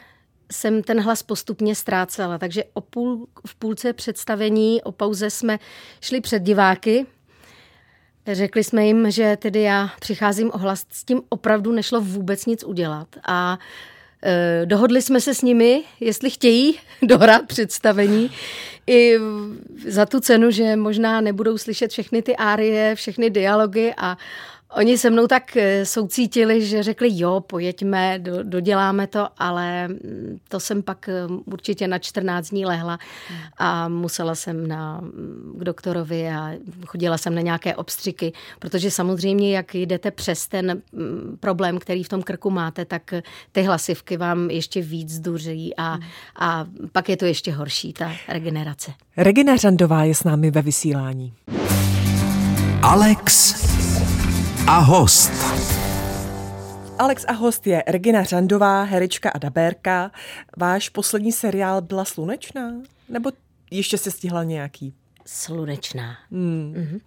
jsem 0.52 0.84
ten 0.84 1.02
hlas 1.02 1.24
postupně 1.24 1.76
ztrácela, 1.76 2.38
takže 2.38 2.64
o 2.74 2.82
půl, 2.82 3.28
v 3.48 3.56
půlce 3.56 3.94
představení, 3.94 4.82
o 4.82 4.92
pauze 4.92 5.30
jsme 5.30 5.60
šli 6.02 6.22
před 6.22 6.40
diváky. 6.44 7.06
Řekli 8.32 8.64
jsme 8.64 8.88
jim, 8.88 9.12
že 9.12 9.38
tedy 9.38 9.62
já 9.62 9.90
přicházím 10.00 10.52
hlas, 10.54 10.86
s 10.92 11.04
tím 11.04 11.22
opravdu 11.30 11.72
nešlo 11.72 12.02
vůbec 12.02 12.46
nic 12.46 12.64
udělat. 12.64 13.08
A 13.28 13.60
e, 14.24 14.62
dohodli 14.66 15.02
jsme 15.02 15.22
se 15.22 15.34
s 15.34 15.42
nimi, 15.42 15.84
jestli 16.00 16.30
chtějí 16.30 16.80
dohrát 17.02 17.48
představení 17.48 18.32
i 18.88 19.18
za 19.88 20.06
tu 20.06 20.20
cenu, 20.20 20.52
že 20.52 20.76
možná 20.76 21.22
nebudou 21.22 21.58
slyšet 21.58 21.92
všechny 21.92 22.22
ty 22.22 22.36
árie, 22.36 22.96
všechny 22.96 23.30
dialogy 23.30 23.94
a 23.98 24.18
Oni 24.76 24.98
se 24.98 25.10
mnou 25.10 25.28
tak 25.28 25.58
eh, 25.58 25.86
soucítili, 25.86 26.66
že 26.66 26.84
řekli, 26.84 27.10
jo, 27.12 27.44
pojeďme, 27.48 28.20
do, 28.20 28.44
doděláme 28.44 29.08
to, 29.08 29.28
ale 29.38 29.88
mm, 29.88 30.40
to 30.50 30.60
jsem 30.60 30.84
pak 30.84 31.10
eh, 31.10 31.14
určitě 31.46 31.88
na 31.88 32.00
14 32.00 32.50
dní 32.50 32.66
lehla 32.66 33.00
a 33.58 33.88
musela 33.88 34.36
jsem 34.36 34.68
na, 34.68 35.02
mm, 35.02 35.56
k 35.60 35.64
doktorovi 35.64 36.30
a 36.30 36.52
chodila 36.86 37.18
jsem 37.18 37.36
na 37.36 37.42
nějaké 37.42 37.76
obstřiky, 37.76 38.34
protože 38.60 38.92
samozřejmě, 38.92 39.56
jak 39.56 39.76
jdete 39.76 40.12
přes 40.12 40.48
ten 40.48 40.82
mm, 40.92 41.38
problém, 41.40 41.78
který 41.80 42.04
v 42.04 42.10
tom 42.10 42.24
krku 42.24 42.50
máte, 42.50 42.86
tak 42.86 43.14
ty 43.52 43.62
hlasivky 43.62 44.18
vám 44.18 44.50
ještě 44.50 44.82
víc 44.82 45.10
zduří 45.12 45.74
a, 45.78 45.98
a 46.40 46.66
pak 46.92 47.10
je 47.10 47.18
to 47.18 47.26
ještě 47.26 47.52
horší, 47.52 47.94
ta 47.94 48.12
regenerace. 48.28 48.92
Regina 49.18 49.56
Řandová 49.56 50.04
je 50.04 50.16
s 50.16 50.24
námi 50.24 50.52
ve 50.52 50.62
vysílání. 50.62 51.34
Alex 52.82 53.77
a 54.70 54.80
host. 54.80 55.32
Alex 57.00 57.26
a 57.28 57.32
host 57.32 57.68
je 57.68 57.84
Regina 57.88 58.24
Řandová, 58.24 58.84
herečka 58.84 59.30
a 59.30 59.38
dabérka. 59.38 60.12
Váš 60.58 60.90
poslední 60.90 61.32
seriál 61.32 61.82
byla 61.82 62.06
Slunečná? 62.06 62.72
Nebo 63.10 63.32
ještě 63.72 63.98
se 63.98 64.12
stihla 64.12 64.44
nějaký? 64.44 64.94
Slunečná. 65.26 66.18
Hmm. 66.32 66.74
Mm-hmm. 66.78 67.00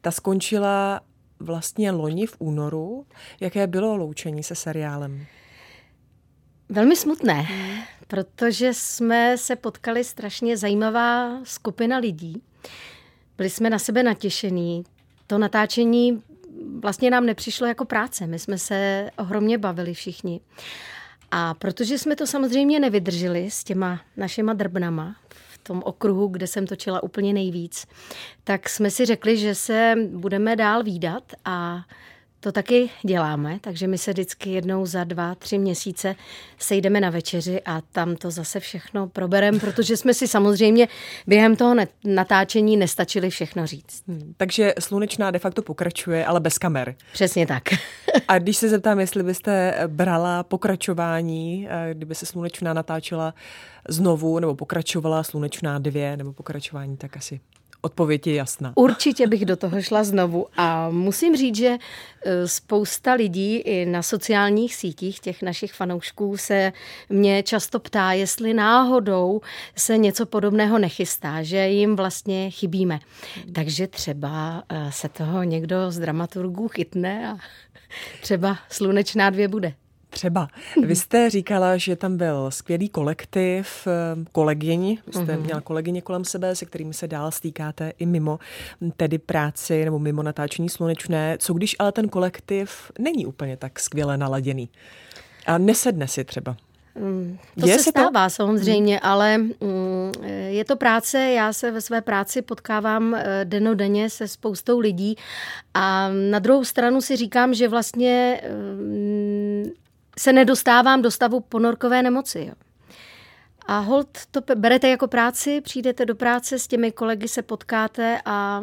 Ta 0.00 0.10
skončila 0.10 1.00
vlastně 1.40 1.90
loni 1.90 2.26
v 2.26 2.36
únoru. 2.38 3.06
Jaké 3.40 3.66
bylo 3.66 3.96
loučení 3.96 4.42
se 4.42 4.54
seriálem? 4.54 5.26
Velmi 6.68 6.96
smutné, 6.96 7.46
protože 8.08 8.74
jsme 8.74 9.38
se 9.38 9.56
potkali 9.56 10.04
strašně 10.04 10.56
zajímavá 10.56 11.44
skupina 11.44 11.98
lidí. 11.98 12.42
Byli 13.36 13.50
jsme 13.50 13.70
na 13.70 13.78
sebe 13.78 14.02
natěšení. 14.02 14.84
To 15.26 15.38
natáčení 15.38 16.22
vlastně 16.80 17.10
nám 17.10 17.26
nepřišlo 17.26 17.66
jako 17.66 17.84
práce. 17.84 18.26
My 18.26 18.38
jsme 18.38 18.58
se 18.58 19.10
ohromně 19.18 19.58
bavili 19.58 19.94
všichni. 19.94 20.40
A 21.30 21.54
protože 21.54 21.98
jsme 21.98 22.16
to 22.16 22.26
samozřejmě 22.26 22.80
nevydrželi 22.80 23.50
s 23.50 23.64
těma 23.64 24.00
našima 24.16 24.52
drbnama, 24.52 25.16
v 25.28 25.58
tom 25.58 25.82
okruhu, 25.84 26.28
kde 26.28 26.46
jsem 26.46 26.66
točila 26.66 27.02
úplně 27.02 27.32
nejvíc, 27.32 27.86
tak 28.44 28.68
jsme 28.68 28.90
si 28.90 29.04
řekli, 29.04 29.36
že 29.36 29.54
se 29.54 29.94
budeme 30.10 30.56
dál 30.56 30.82
výdat 30.82 31.32
a 31.44 31.84
to 32.44 32.52
taky 32.52 32.90
děláme, 33.02 33.58
takže 33.60 33.86
my 33.86 33.98
se 33.98 34.10
vždycky 34.10 34.50
jednou 34.50 34.86
za 34.86 35.04
dva, 35.04 35.34
tři 35.34 35.58
měsíce 35.58 36.16
sejdeme 36.58 37.00
na 37.00 37.10
večeři 37.10 37.60
a 37.62 37.80
tam 37.80 38.16
to 38.16 38.30
zase 38.30 38.60
všechno 38.60 39.08
probereme, 39.08 39.58
protože 39.58 39.96
jsme 39.96 40.14
si 40.14 40.28
samozřejmě 40.28 40.88
během 41.26 41.56
toho 41.56 41.74
natáčení 42.04 42.76
nestačili 42.76 43.30
všechno 43.30 43.66
říct. 43.66 44.02
Hmm, 44.08 44.34
takže 44.36 44.74
Slunečná 44.78 45.30
de 45.30 45.38
facto 45.38 45.62
pokračuje, 45.62 46.26
ale 46.26 46.40
bez 46.40 46.58
kamer. 46.58 46.94
Přesně 47.12 47.46
tak. 47.46 47.62
a 48.28 48.38
když 48.38 48.56
se 48.56 48.68
zeptám, 48.68 49.00
jestli 49.00 49.22
byste 49.22 49.74
brala 49.86 50.42
pokračování, 50.42 51.68
eh, 51.70 51.94
kdyby 51.94 52.14
se 52.14 52.26
Slunečná 52.26 52.72
natáčela 52.72 53.34
znovu, 53.88 54.38
nebo 54.38 54.54
pokračovala 54.54 55.22
Slunečná 55.22 55.78
dvě, 55.78 56.16
nebo 56.16 56.32
pokračování, 56.32 56.96
tak 56.96 57.16
asi 57.16 57.40
Odpověď 57.84 58.26
je 58.26 58.34
jasná. 58.34 58.72
Určitě 58.74 59.26
bych 59.26 59.44
do 59.44 59.56
toho 59.56 59.82
šla 59.82 60.04
znovu 60.04 60.46
a 60.56 60.90
musím 60.90 61.36
říct, 61.36 61.56
že 61.56 61.78
e, 62.24 62.48
spousta 62.48 63.12
lidí 63.12 63.56
i 63.56 63.86
na 63.86 64.02
sociálních 64.02 64.74
sítích 64.74 65.20
těch 65.20 65.42
našich 65.42 65.72
fanoušků 65.72 66.36
se 66.36 66.72
mě 67.08 67.42
často 67.42 67.80
ptá, 67.80 68.12
jestli 68.12 68.54
náhodou 68.54 69.40
se 69.76 69.98
něco 69.98 70.26
podobného 70.26 70.78
nechystá, 70.78 71.42
že 71.42 71.68
jim 71.68 71.96
vlastně 71.96 72.50
chybíme. 72.50 73.00
Takže 73.52 73.86
třeba 73.86 74.62
e, 74.68 74.92
se 74.92 75.08
toho 75.08 75.42
někdo 75.42 75.90
z 75.90 75.98
dramaturgů 75.98 76.68
chytne 76.68 77.32
a 77.32 77.36
třeba 78.20 78.58
Slunečná 78.68 79.30
dvě 79.30 79.48
bude. 79.48 79.74
Třeba. 80.14 80.48
Vy 80.82 80.96
jste 80.96 81.30
říkala, 81.30 81.76
že 81.76 81.96
tam 81.96 82.16
byl 82.16 82.50
skvělý 82.50 82.88
kolektiv, 82.88 83.86
eh, 83.86 84.24
kolegyň, 84.32 84.98
jste 85.10 85.20
mm-hmm. 85.20 85.40
měla 85.40 85.60
kolegyně 85.60 86.02
kolem 86.02 86.24
sebe, 86.24 86.56
se 86.56 86.64
kterými 86.64 86.94
se 86.94 87.08
dál 87.08 87.30
stýkáte 87.30 87.92
i 87.98 88.06
mimo 88.06 88.38
tedy 88.96 89.18
práci 89.18 89.84
nebo 89.84 89.98
mimo 89.98 90.22
natáčení 90.22 90.68
slunečné. 90.68 91.36
Co 91.40 91.54
když 91.54 91.76
ale 91.78 91.92
ten 91.92 92.08
kolektiv 92.08 92.92
není 92.98 93.26
úplně 93.26 93.56
tak 93.56 93.80
skvěle 93.80 94.16
naladěný? 94.16 94.68
A 95.46 95.58
nesedne 95.58 96.08
si 96.08 96.24
třeba? 96.24 96.56
Mm, 96.94 97.38
to 97.60 97.68
je 97.68 97.78
se 97.78 97.90
stává 97.90 98.26
to? 98.26 98.30
samozřejmě, 98.30 99.00
ale 99.00 99.38
mm, 99.38 99.54
je 100.48 100.64
to 100.64 100.76
práce, 100.76 101.18
já 101.18 101.52
se 101.52 101.70
ve 101.70 101.80
své 101.80 102.00
práci 102.00 102.42
potkávám 102.42 103.14
eh, 103.14 103.44
denodenně 103.44 104.10
se 104.10 104.28
spoustou 104.28 104.78
lidí 104.78 105.16
a 105.74 106.08
na 106.30 106.38
druhou 106.38 106.64
stranu 106.64 107.00
si 107.00 107.16
říkám, 107.16 107.54
že 107.54 107.68
vlastně 107.68 108.40
se 110.18 110.32
nedostávám 110.32 111.02
do 111.02 111.10
stavu 111.10 111.40
ponorkové 111.40 112.02
nemoci. 112.02 112.46
Jo. 112.48 112.54
A 113.66 113.78
hold 113.78 114.08
to 114.30 114.40
berete 114.54 114.88
jako 114.88 115.08
práci, 115.08 115.60
přijdete 115.60 116.06
do 116.06 116.14
práce, 116.14 116.58
s 116.58 116.66
těmi 116.66 116.92
kolegy 116.92 117.28
se 117.28 117.42
potkáte 117.42 118.20
a 118.24 118.62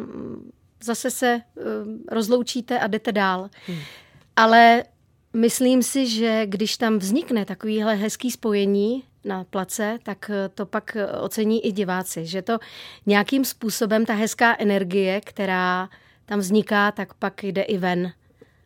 zase 0.84 1.10
se 1.10 1.40
uh, 1.54 1.64
rozloučíte 2.08 2.78
a 2.78 2.86
jdete 2.86 3.12
dál. 3.12 3.50
Hmm. 3.66 3.78
Ale 4.36 4.84
myslím 5.32 5.82
si, 5.82 6.06
že 6.06 6.46
když 6.46 6.76
tam 6.76 6.98
vznikne 6.98 7.44
takovýhle 7.44 7.94
hezký 7.94 8.30
spojení 8.30 9.04
na 9.24 9.44
place, 9.44 9.98
tak 10.02 10.30
eh, 10.30 10.48
to 10.48 10.66
pak 10.66 10.96
eh, 10.96 11.06
ocení 11.06 11.66
i 11.66 11.72
diváci, 11.72 12.26
že 12.26 12.42
to 12.42 12.58
nějakým 13.06 13.44
způsobem 13.44 14.06
ta 14.06 14.14
hezká 14.14 14.56
energie, 14.58 15.20
která 15.20 15.88
tam 16.26 16.38
vzniká, 16.38 16.92
tak 16.92 17.14
pak 17.14 17.44
jde 17.44 17.62
i 17.62 17.78
ven 17.78 18.12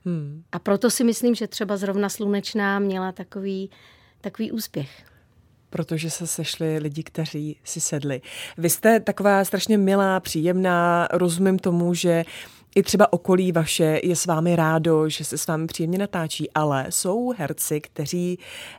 Hmm. 0.07 0.43
A 0.53 0.59
proto 0.59 0.91
si 0.91 1.05
myslím, 1.05 1.35
že 1.35 1.47
třeba 1.47 1.77
zrovna 1.77 2.09
Slunečná 2.09 2.79
měla 2.79 3.13
takový, 3.13 3.71
takový 4.21 4.53
úspěch 4.53 5.05
protože 5.71 6.11
se 6.11 6.27
sešli 6.27 6.79
lidi, 6.79 7.03
kteří 7.03 7.57
si 7.65 7.81
sedli. 7.81 8.21
Vy 8.59 8.71
jste 8.71 9.01
taková 9.01 9.45
strašně 9.45 9.79
milá, 9.79 10.21
příjemná, 10.21 11.09
rozumím 11.13 11.59
tomu, 11.59 11.95
že 11.95 12.25
i 12.77 12.83
třeba 12.83 13.13
okolí 13.13 13.53
vaše 13.53 14.01
je 14.03 14.17
s 14.17 14.27
vámi 14.27 14.57
rádo, 14.57 15.09
že 15.09 15.25
se 15.25 15.39
s 15.39 15.47
vámi 15.47 15.67
příjemně 15.67 15.99
natáčí, 15.99 16.51
ale 16.55 16.87
jsou 16.91 17.35
herci, 17.39 17.81
kteří 17.81 18.39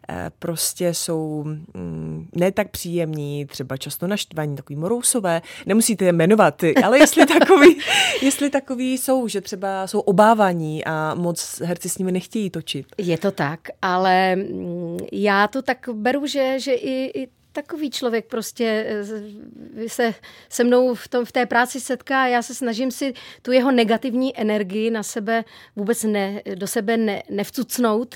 eh, 0.10 0.32
prostě 0.40 0.94
jsou 0.94 1.44
mm, 1.74 2.30
ne 2.36 2.52
tak 2.52 2.70
příjemní, 2.70 3.46
třeba 3.46 3.78
často 3.78 4.08
naštvaní, 4.08 4.56
takový 4.56 4.80
morousové, 4.80 5.42
nemusíte 5.66 6.06
je 6.06 6.14
jmenovat, 6.14 6.64
ale 6.84 7.00
jestli 7.00 7.26
takový, 7.40 7.78
jestli 8.22 8.50
takový 8.50 8.98
jsou, 8.98 9.28
že 9.28 9.42
třeba 9.42 9.88
jsou 9.88 10.00
obávaní 10.00 10.86
a 10.86 11.16
moc 11.16 11.62
herci 11.66 11.90
s 11.90 11.98
nimi 11.98 12.12
nechtějí 12.12 12.50
točit. 12.50 12.86
Je 12.98 13.18
to 13.18 13.32
tak, 13.32 13.60
ale 13.82 14.36
mm, 14.36 14.98
já 15.12 15.48
to 15.48 15.62
tak 15.62 15.90
beru, 15.94 16.28
že, 16.28 16.60
že 16.60 16.74
i, 16.74 17.22
i 17.22 17.37
takový 17.62 17.90
člověk 17.90 18.26
prostě 18.26 18.86
eh, 18.88 19.90
se 19.90 20.14
se 20.50 20.64
mnou 20.64 20.96
v, 20.96 21.08
tom, 21.08 21.26
v 21.26 21.32
té 21.32 21.46
práci 21.46 21.80
setká 21.80 22.28
já 22.28 22.42
se 22.42 22.56
snažím 22.56 22.92
si 22.92 23.14
tu 23.42 23.52
jeho 23.52 23.72
negativní 23.72 24.40
energii 24.40 24.92
na 24.92 25.04
sebe 25.04 25.44
vůbec 25.76 26.04
ne, 26.04 26.42
do 26.56 26.68
sebe 26.68 26.98
ne, 26.98 27.24
nevcucnout 27.30 28.16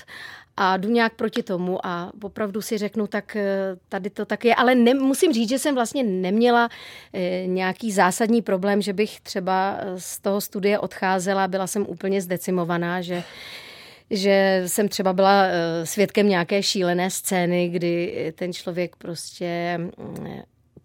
a 0.56 0.76
jdu 0.76 0.88
nějak 0.88 1.14
proti 1.14 1.42
tomu 1.42 1.86
a 1.86 2.12
opravdu 2.22 2.62
si 2.62 2.78
řeknu, 2.78 3.06
tak 3.06 3.36
eh, 3.36 3.76
tady 3.88 4.10
to 4.10 4.24
tak 4.24 4.44
je. 4.44 4.54
Ale 4.54 4.74
ne, 4.74 4.94
musím 4.94 5.32
říct, 5.32 5.48
že 5.48 5.58
jsem 5.58 5.74
vlastně 5.74 6.02
neměla 6.02 6.68
e, 7.12 7.46
nějaký 7.46 7.92
zásadní 7.92 8.42
problém, 8.42 8.82
že 8.82 8.92
bych 8.92 9.20
třeba 9.20 9.78
z 9.96 10.20
toho 10.20 10.40
studie 10.40 10.78
odcházela, 10.78 11.48
byla 11.48 11.66
jsem 11.66 11.86
úplně 11.88 12.22
zdecimovaná, 12.22 13.00
že 13.00 13.24
že 14.12 14.62
jsem 14.66 14.88
třeba 14.88 15.12
byla 15.12 15.44
eh, 15.44 15.86
svědkem 15.86 16.28
nějaké 16.28 16.62
šílené 16.62 17.10
scény, 17.10 17.68
kdy 17.68 18.32
ten 18.36 18.52
člověk 18.52 18.96
prostě 18.96 19.78
mm, 19.78 20.26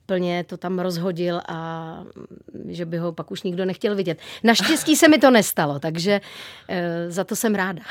plně 0.05 0.43
to 0.43 0.57
tam 0.57 0.79
rozhodil 0.79 1.41
a 1.47 1.93
mm, 2.03 2.73
že 2.73 2.85
by 2.85 2.97
ho 2.97 3.11
pak 3.11 3.31
už 3.31 3.43
nikdo 3.43 3.65
nechtěl 3.65 3.95
vidět. 3.95 4.19
Naštěstí 4.43 4.95
se 4.95 5.07
mi 5.07 5.17
to 5.17 5.31
nestalo, 5.31 5.79
takže 5.79 6.21
eh, 6.69 7.11
za 7.11 7.23
to 7.23 7.35
jsem 7.35 7.55
ráda. 7.55 7.81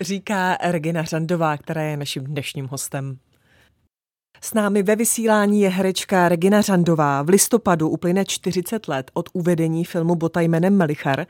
Říká 0.00 0.58
Regina 0.62 1.02
Řandová, 1.02 1.56
která 1.56 1.82
je 1.82 1.96
naším 1.96 2.24
dnešním 2.24 2.66
hostem. 2.66 3.18
S 4.46 4.54
námi 4.54 4.82
ve 4.82 4.96
vysílání 4.96 5.60
je 5.60 5.68
herečka 5.68 6.28
Regina 6.28 6.60
Řandová. 6.60 7.22
V 7.22 7.28
listopadu 7.28 7.88
uplyne 7.88 8.24
40 8.24 8.88
let 8.88 9.10
od 9.14 9.28
uvedení 9.32 9.84
filmu 9.84 10.14
Bota 10.14 10.40
jménem 10.40 10.76
Melichar. 10.76 11.26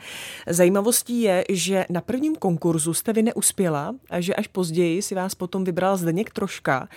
Zajímavostí 0.49 1.23
je, 1.23 1.45
že 1.49 1.87
na 1.91 2.01
prvním 2.01 2.37
konkurzu 2.37 2.95
jste 2.95 3.13
vy 3.13 3.23
neuspěla 3.23 3.95
a 4.11 4.21
že 4.21 4.35
až 4.35 4.47
později 4.47 5.03
si 5.03 5.15
vás 5.15 5.35
potom 5.35 5.65
vybral 5.65 5.97
Zdeněk 5.97 6.31
Troška. 6.31 6.89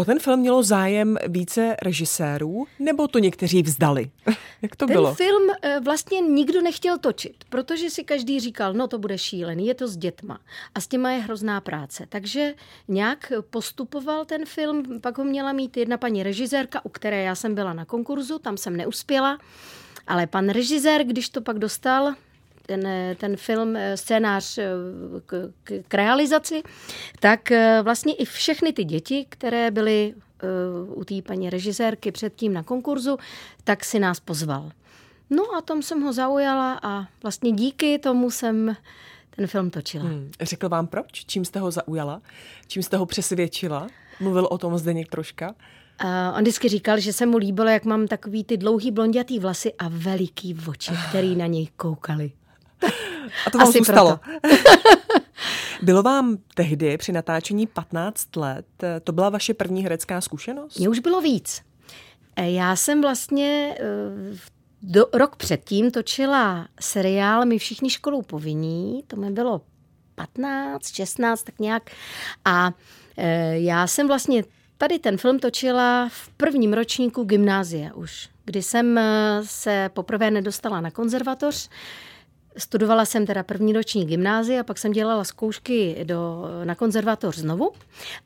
O 0.00 0.04
ten 0.04 0.18
film 0.18 0.40
mělo 0.40 0.62
zájem 0.62 1.16
více 1.28 1.76
režisérů, 1.82 2.66
nebo 2.78 3.08
to 3.08 3.18
někteří 3.18 3.62
vzdali? 3.62 4.10
Jak 4.62 4.76
to 4.76 4.86
ten 4.86 4.94
bylo? 4.94 5.14
film 5.14 5.42
eh, 5.62 5.80
vlastně 5.80 6.20
nikdo 6.20 6.62
nechtěl 6.62 6.98
točit, 6.98 7.44
protože 7.48 7.90
si 7.90 8.04
každý 8.04 8.40
říkal, 8.40 8.72
no 8.72 8.88
to 8.88 8.98
bude 8.98 9.18
šílený, 9.18 9.66
je 9.66 9.74
to 9.74 9.88
s 9.88 9.96
dětma 9.96 10.40
a 10.74 10.80
s 10.80 10.86
těma 10.86 11.10
je 11.10 11.20
hrozná 11.20 11.60
práce. 11.60 12.06
Takže 12.08 12.54
nějak 12.88 13.32
postupoval 13.50 14.24
ten 14.24 14.46
film, 14.46 15.00
pak 15.00 15.18
ho 15.18 15.24
měla 15.24 15.52
mít 15.52 15.76
jedna 15.76 15.98
paní 15.98 16.22
režisérka, 16.22 16.84
u 16.84 16.88
které 16.88 17.22
já 17.22 17.34
jsem 17.34 17.54
byla 17.54 17.72
na 17.72 17.84
konkurzu, 17.84 18.38
tam 18.38 18.56
jsem 18.56 18.76
neuspěla, 18.76 19.38
ale 20.06 20.26
pan 20.26 20.48
režisér, 20.48 21.04
když 21.04 21.28
to 21.28 21.40
pak 21.40 21.58
dostal, 21.58 22.14
ten, 22.70 23.16
ten 23.16 23.36
film, 23.36 23.76
eh, 23.76 23.96
scénář 23.96 24.58
eh, 24.58 24.70
k, 25.26 25.52
k, 25.64 25.72
k 25.88 25.94
realizaci, 25.94 26.62
tak 27.20 27.50
eh, 27.50 27.82
vlastně 27.82 28.14
i 28.14 28.24
všechny 28.24 28.72
ty 28.72 28.84
děti, 28.84 29.26
které 29.28 29.70
byly 29.70 30.14
u 30.94 31.04
té 31.04 31.22
paní 31.22 31.50
režisérky 31.50 32.12
předtím 32.12 32.52
na 32.52 32.62
konkurzu, 32.62 33.16
tak 33.64 33.84
si 33.84 33.98
nás 33.98 34.20
pozval. 34.20 34.70
No 35.30 35.44
a 35.58 35.60
tom 35.60 35.82
jsem 35.82 36.00
ho 36.02 36.12
zaujala 36.12 36.80
a 36.82 37.06
vlastně 37.22 37.52
díky 37.52 37.98
tomu 37.98 38.30
jsem 38.30 38.76
ten 39.36 39.46
film 39.46 39.70
točila. 39.70 40.04
Hmm. 40.04 40.30
Řekl 40.40 40.68
vám 40.68 40.86
proč? 40.86 41.24
Čím 41.26 41.44
jste 41.44 41.60
ho 41.60 41.70
zaujala? 41.70 42.22
Čím 42.66 42.82
jste 42.82 42.96
ho 42.96 43.06
přesvědčila? 43.06 43.86
Mluvil 44.20 44.48
o 44.50 44.58
tom 44.58 44.78
Zdeněk 44.78 45.08
troška? 45.08 45.54
Uh, 46.04 46.36
on 46.36 46.42
vždycky 46.42 46.68
říkal, 46.68 47.00
že 47.00 47.12
se 47.12 47.26
mu 47.26 47.36
líbilo, 47.36 47.68
jak 47.68 47.84
mám 47.84 48.06
takový 48.06 48.44
ty 48.44 48.56
dlouhý 48.56 48.90
blondětý 48.90 49.38
vlasy 49.38 49.72
a 49.78 49.88
veliký 49.88 50.56
oči, 50.68 50.92
který 51.08 51.36
na 51.36 51.46
něj 51.46 51.68
koukali. 51.76 52.32
A 53.46 53.50
to 53.50 53.58
vám 53.58 53.68
Asi 53.68 53.78
zůstalo. 53.78 54.20
Bylo 55.82 56.02
vám 56.02 56.36
tehdy 56.54 56.98
při 56.98 57.12
natáčení 57.12 57.66
15 57.66 58.36
let, 58.36 58.66
to 59.04 59.12
byla 59.12 59.28
vaše 59.28 59.54
první 59.54 59.82
herecká 59.82 60.20
zkušenost? 60.20 60.78
Mně 60.78 60.88
už 60.88 60.98
bylo 60.98 61.20
víc. 61.20 61.62
E, 62.36 62.50
já 62.50 62.76
jsem 62.76 63.02
vlastně 63.02 63.76
e, 63.80 63.84
do, 64.82 65.06
rok 65.12 65.36
předtím 65.36 65.90
točila 65.90 66.68
seriál 66.80 67.46
My 67.46 67.58
všichni 67.58 67.90
školou 67.90 68.22
povinní, 68.22 69.02
to 69.06 69.16
mi 69.16 69.30
bylo 69.30 69.60
15, 70.14 70.94
16, 70.94 71.42
tak 71.42 71.58
nějak. 71.58 71.90
A 72.44 72.72
e, 73.16 73.58
já 73.60 73.86
jsem 73.86 74.06
vlastně 74.06 74.44
tady 74.78 74.98
ten 74.98 75.16
film 75.16 75.38
točila 75.38 76.08
v 76.12 76.28
prvním 76.28 76.72
ročníku 76.72 77.24
gymnázie 77.24 77.92
už, 77.92 78.28
kdy 78.44 78.62
jsem 78.62 79.00
se 79.42 79.90
poprvé 79.94 80.30
nedostala 80.30 80.80
na 80.80 80.90
konzervatoř. 80.90 81.68
Studovala 82.56 83.04
jsem 83.04 83.26
teda 83.26 83.42
první 83.42 83.72
roční 83.72 84.04
gymnázie 84.04 84.60
a 84.60 84.64
pak 84.64 84.78
jsem 84.78 84.92
dělala 84.92 85.24
zkoušky 85.24 86.04
do, 86.04 86.44
na 86.64 86.74
konzervatoř 86.74 87.36
znovu 87.36 87.72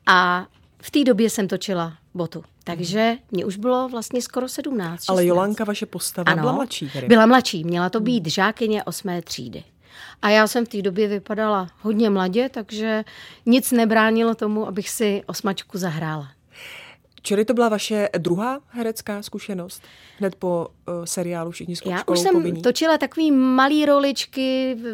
a 0.05 0.47
v 0.81 0.91
té 0.91 1.03
době 1.03 1.29
jsem 1.29 1.47
točila 1.47 1.93
botu. 2.13 2.43
Takže 2.63 3.17
mě 3.31 3.45
už 3.45 3.57
bylo 3.57 3.89
vlastně 3.89 4.21
skoro 4.21 4.47
17. 4.47 4.91
16. 4.91 5.09
Ale 5.09 5.25
Jolanka, 5.25 5.63
vaše 5.63 5.85
postava, 5.85 6.31
ano, 6.31 6.41
byla 6.41 6.53
mladší 6.53 6.89
tedy. 6.89 7.07
Byla 7.07 7.25
mladší, 7.25 7.63
měla 7.63 7.89
to 7.89 7.99
být 7.99 8.27
žákyně 8.27 8.83
osmé 8.83 9.21
třídy. 9.21 9.63
A 10.21 10.29
já 10.29 10.47
jsem 10.47 10.65
v 10.65 10.69
té 10.69 10.81
době 10.81 11.07
vypadala 11.07 11.69
hodně 11.81 12.09
mladě, 12.09 12.49
takže 12.49 13.03
nic 13.45 13.71
nebránilo 13.71 14.35
tomu, 14.35 14.67
abych 14.67 14.89
si 14.89 15.23
osmačku 15.25 15.77
zahrála. 15.77 16.27
Čili 17.25 17.45
to 17.45 17.53
byla 17.53 17.69
vaše 17.69 18.09
druhá 18.17 18.59
herecká 18.69 19.23
zkušenost? 19.23 19.83
Hned 20.19 20.35
po 20.35 20.67
uh, 20.87 21.05
seriálu 21.05 21.51
Všichni 21.51 21.75
Já 21.85 22.03
už 22.07 22.19
jsem 22.19 22.33
povinní. 22.33 22.61
točila 22.61 22.97
takový 22.97 23.31
malý 23.31 23.85
roličky 23.85 24.77
v, 24.79 24.85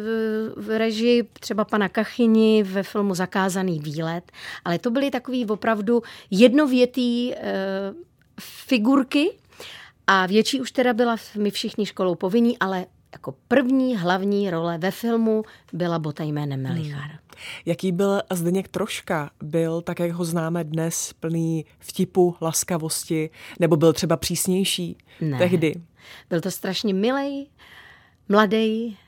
v 0.56 0.78
režii 0.78 1.22
třeba 1.22 1.64
pana 1.64 1.88
Kachyni 1.88 2.62
ve 2.62 2.82
filmu 2.82 3.14
Zakázaný 3.14 3.78
výlet, 3.78 4.32
ale 4.64 4.78
to 4.78 4.90
byly 4.90 5.10
takový 5.10 5.46
opravdu 5.46 6.02
jednovětý 6.30 7.32
uh, 7.32 7.36
figurky 8.40 9.30
a 10.06 10.26
větší 10.26 10.60
už 10.60 10.72
teda 10.72 10.92
byla 10.92 11.16
my 11.36 11.50
všichni 11.50 11.86
školou 11.86 12.14
povinní, 12.14 12.58
ale 12.58 12.86
jako 13.12 13.34
první 13.48 13.96
hlavní 13.96 14.50
role 14.50 14.78
ve 14.78 14.90
filmu 14.90 15.42
byla 15.72 15.98
Bota 15.98 16.24
jménem 16.24 16.62
Melichar. 16.62 17.00
Hmm. 17.00 17.18
Jaký 17.66 17.92
byl 17.92 18.20
Zdeněk 18.30 18.68
Troška? 18.68 19.30
Byl, 19.42 19.82
tak 19.82 19.98
jak 19.98 20.10
ho 20.10 20.24
známe 20.24 20.64
dnes, 20.64 21.12
plný 21.12 21.64
vtipu, 21.78 22.36
laskavosti, 22.40 23.30
nebo 23.60 23.76
byl 23.76 23.92
třeba 23.92 24.16
přísnější 24.16 24.96
ne. 25.20 25.38
tehdy? 25.38 25.74
Byl 26.30 26.40
to 26.40 26.50
strašně 26.50 26.94
milý, 26.94 27.50
mladý, 28.28 28.98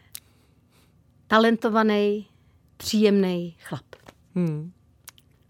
talentovaný, 1.27 2.27
příjemný 2.77 3.57
chlap. 3.63 3.85
Hmm. 4.35 4.73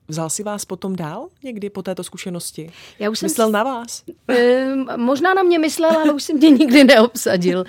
Vzal 0.08 0.30
si 0.30 0.42
vás 0.42 0.64
potom 0.64 0.96
dál 0.96 1.28
někdy 1.42 1.70
po 1.70 1.82
této 1.82 2.04
zkušenosti? 2.04 2.70
Já 2.98 3.10
už 3.10 3.22
Myslel 3.22 3.46
jsem... 3.46 3.52
na 3.52 3.62
vás? 3.62 4.04
E, 4.28 4.74
možná 4.96 5.34
na 5.34 5.42
mě 5.42 5.58
myslel, 5.58 5.90
ale 5.90 6.12
už 6.12 6.22
jsem 6.22 6.36
mě 6.36 6.50
nikdy 6.50 6.84
neobsadil. 6.84 7.64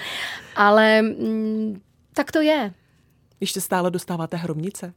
Ale 0.56 1.02
mm, 1.02 1.82
tak 2.14 2.32
to 2.32 2.42
je. 2.42 2.74
Ještě 3.40 3.62
stále 3.62 3.92
dostáváte 3.92 4.38
hromnice? 4.38 4.94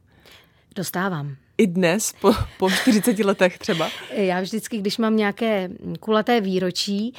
Dostávám. 0.75 1.35
I 1.57 1.67
dnes, 1.67 2.13
po, 2.21 2.33
po 2.57 2.69
40 2.69 3.19
letech 3.19 3.57
třeba? 3.57 3.89
Já 4.11 4.41
vždycky, 4.41 4.77
když 4.77 4.97
mám 4.97 5.15
nějaké 5.15 5.69
kulaté 5.99 6.41
výročí, 6.41 7.13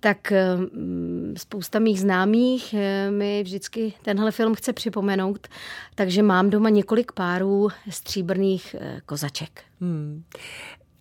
tak 0.00 0.32
mm, 0.56 1.34
spousta 1.36 1.78
mých 1.78 2.00
známých 2.00 2.74
eh, 2.74 3.10
mi 3.10 3.42
vždycky 3.42 3.92
tenhle 4.02 4.30
film 4.30 4.54
chce 4.54 4.72
připomenout, 4.72 5.48
takže 5.94 6.22
mám 6.22 6.50
doma 6.50 6.68
několik 6.68 7.12
párů 7.12 7.68
stříbrných 7.90 8.76
eh, 8.78 9.00
kozaček. 9.06 9.62
Hmm. 9.80 10.24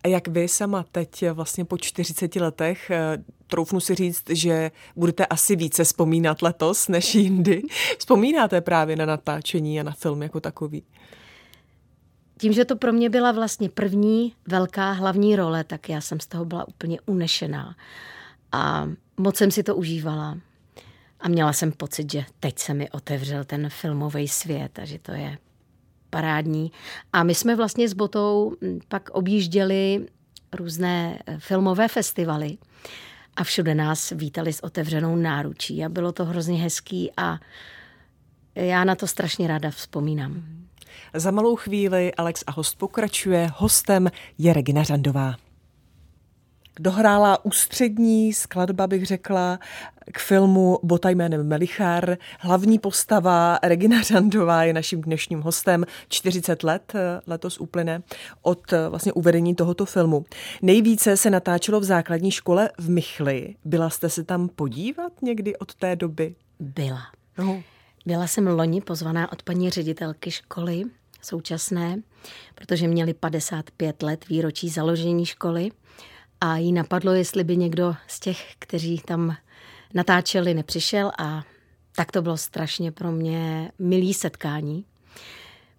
A 0.05 0.07
jak 0.07 0.27
vy 0.27 0.47
sama 0.47 0.85
teď 0.91 1.29
vlastně 1.33 1.65
po 1.65 1.77
40 1.77 2.35
letech, 2.35 2.89
eh, 2.91 3.17
troufnu 3.47 3.79
si 3.79 3.95
říct, 3.95 4.23
že 4.29 4.71
budete 4.95 5.25
asi 5.25 5.55
více 5.55 5.83
vzpomínat 5.83 6.41
letos 6.41 6.87
než 6.87 7.15
jindy. 7.15 7.61
Vzpomínáte 7.97 8.61
právě 8.61 8.95
na 8.95 9.05
natáčení 9.05 9.79
a 9.79 9.83
na 9.83 9.91
film 9.91 10.21
jako 10.21 10.39
takový? 10.39 10.83
Tím, 12.39 12.53
že 12.53 12.65
to 12.65 12.75
pro 12.75 12.93
mě 12.93 13.09
byla 13.09 13.31
vlastně 13.31 13.69
první 13.69 14.33
velká 14.47 14.91
hlavní 14.91 15.35
role, 15.35 15.63
tak 15.63 15.89
já 15.89 16.01
jsem 16.01 16.19
z 16.19 16.27
toho 16.27 16.45
byla 16.45 16.67
úplně 16.67 16.99
unešená. 17.05 17.75
A 18.51 18.89
moc 19.17 19.37
jsem 19.37 19.51
si 19.51 19.63
to 19.63 19.75
užívala. 19.75 20.37
A 21.19 21.27
měla 21.27 21.53
jsem 21.53 21.71
pocit, 21.71 22.11
že 22.11 22.25
teď 22.39 22.59
se 22.59 22.73
mi 22.73 22.89
otevřel 22.89 23.43
ten 23.43 23.69
filmový 23.69 24.27
svět 24.27 24.79
a 24.79 24.85
že 24.85 24.99
to 24.99 25.11
je 25.11 25.37
parádní. 26.09 26.71
A 27.13 27.23
my 27.23 27.35
jsme 27.35 27.55
vlastně 27.55 27.89
s 27.89 27.93
Botou 27.93 28.53
hm, 28.61 28.79
pak 28.87 29.09
objížděli 29.09 30.05
různé 30.53 31.19
eh, 31.25 31.37
filmové 31.39 31.87
festivaly 31.87 32.57
a 33.35 33.43
všude 33.43 33.75
nás 33.75 34.09
vítali 34.09 34.53
s 34.53 34.63
otevřenou 34.63 35.15
náručí 35.15 35.85
a 35.85 35.89
bylo 35.89 36.11
to 36.11 36.25
hrozně 36.25 36.57
hezký 36.57 37.11
a 37.17 37.39
já 38.55 38.83
na 38.83 38.95
to 38.95 39.07
strašně 39.07 39.47
ráda 39.47 39.71
vzpomínám. 39.71 40.43
Za 41.13 41.31
malou 41.31 41.55
chvíli 41.55 42.13
Alex 42.13 42.43
a 42.47 42.51
host 42.51 42.77
pokračuje. 42.77 43.49
Hostem 43.55 44.09
je 44.37 44.53
Regina 44.53 44.83
Řandová 44.83 45.35
dohrála 46.79 47.45
ústřední 47.45 48.33
skladba, 48.33 48.87
bych 48.87 49.05
řekla, 49.05 49.59
k 50.11 50.19
filmu 50.19 50.79
Bota 50.83 51.09
jménem 51.09 51.47
Melichar. 51.47 52.17
Hlavní 52.39 52.79
postava 52.79 53.59
Regina 53.63 54.01
Řandová 54.01 54.63
je 54.63 54.73
naším 54.73 55.01
dnešním 55.01 55.41
hostem. 55.41 55.85
40 56.09 56.63
let 56.63 56.93
eh, 56.95 57.21
letos 57.27 57.59
uplyne 57.59 58.01
od 58.41 58.73
eh, 58.73 58.89
vlastně 58.89 59.13
uvedení 59.13 59.55
tohoto 59.55 59.85
filmu. 59.85 60.25
Nejvíce 60.61 61.17
se 61.17 61.29
natáčelo 61.29 61.79
v 61.79 61.83
základní 61.83 62.31
škole 62.31 62.69
v 62.77 62.89
Michli. 62.89 63.55
Byla 63.65 63.89
jste 63.89 64.09
se 64.09 64.23
tam 64.23 64.49
podívat 64.49 65.21
někdy 65.21 65.57
od 65.57 65.75
té 65.75 65.95
doby? 65.95 66.35
Byla. 66.59 67.01
No. 67.37 67.63
Byla 68.05 68.27
jsem 68.27 68.47
loni 68.47 68.81
pozvaná 68.81 69.31
od 69.31 69.43
paní 69.43 69.69
ředitelky 69.69 70.31
školy 70.31 70.83
současné, 71.21 72.01
protože 72.55 72.87
měli 72.87 73.13
55 73.13 74.03
let 74.03 74.27
výročí 74.29 74.69
založení 74.69 75.25
školy 75.25 75.71
a 76.45 76.57
jí 76.57 76.71
napadlo, 76.71 77.13
jestli 77.13 77.43
by 77.43 77.57
někdo 77.57 77.95
z 78.07 78.19
těch, 78.19 78.53
kteří 78.59 79.01
tam 79.05 79.35
natáčeli, 79.93 80.53
nepřišel 80.53 81.11
a 81.17 81.43
tak 81.95 82.11
to 82.11 82.21
bylo 82.21 82.37
strašně 82.37 82.91
pro 82.91 83.11
mě 83.11 83.71
milý 83.79 84.13
setkání, 84.13 84.85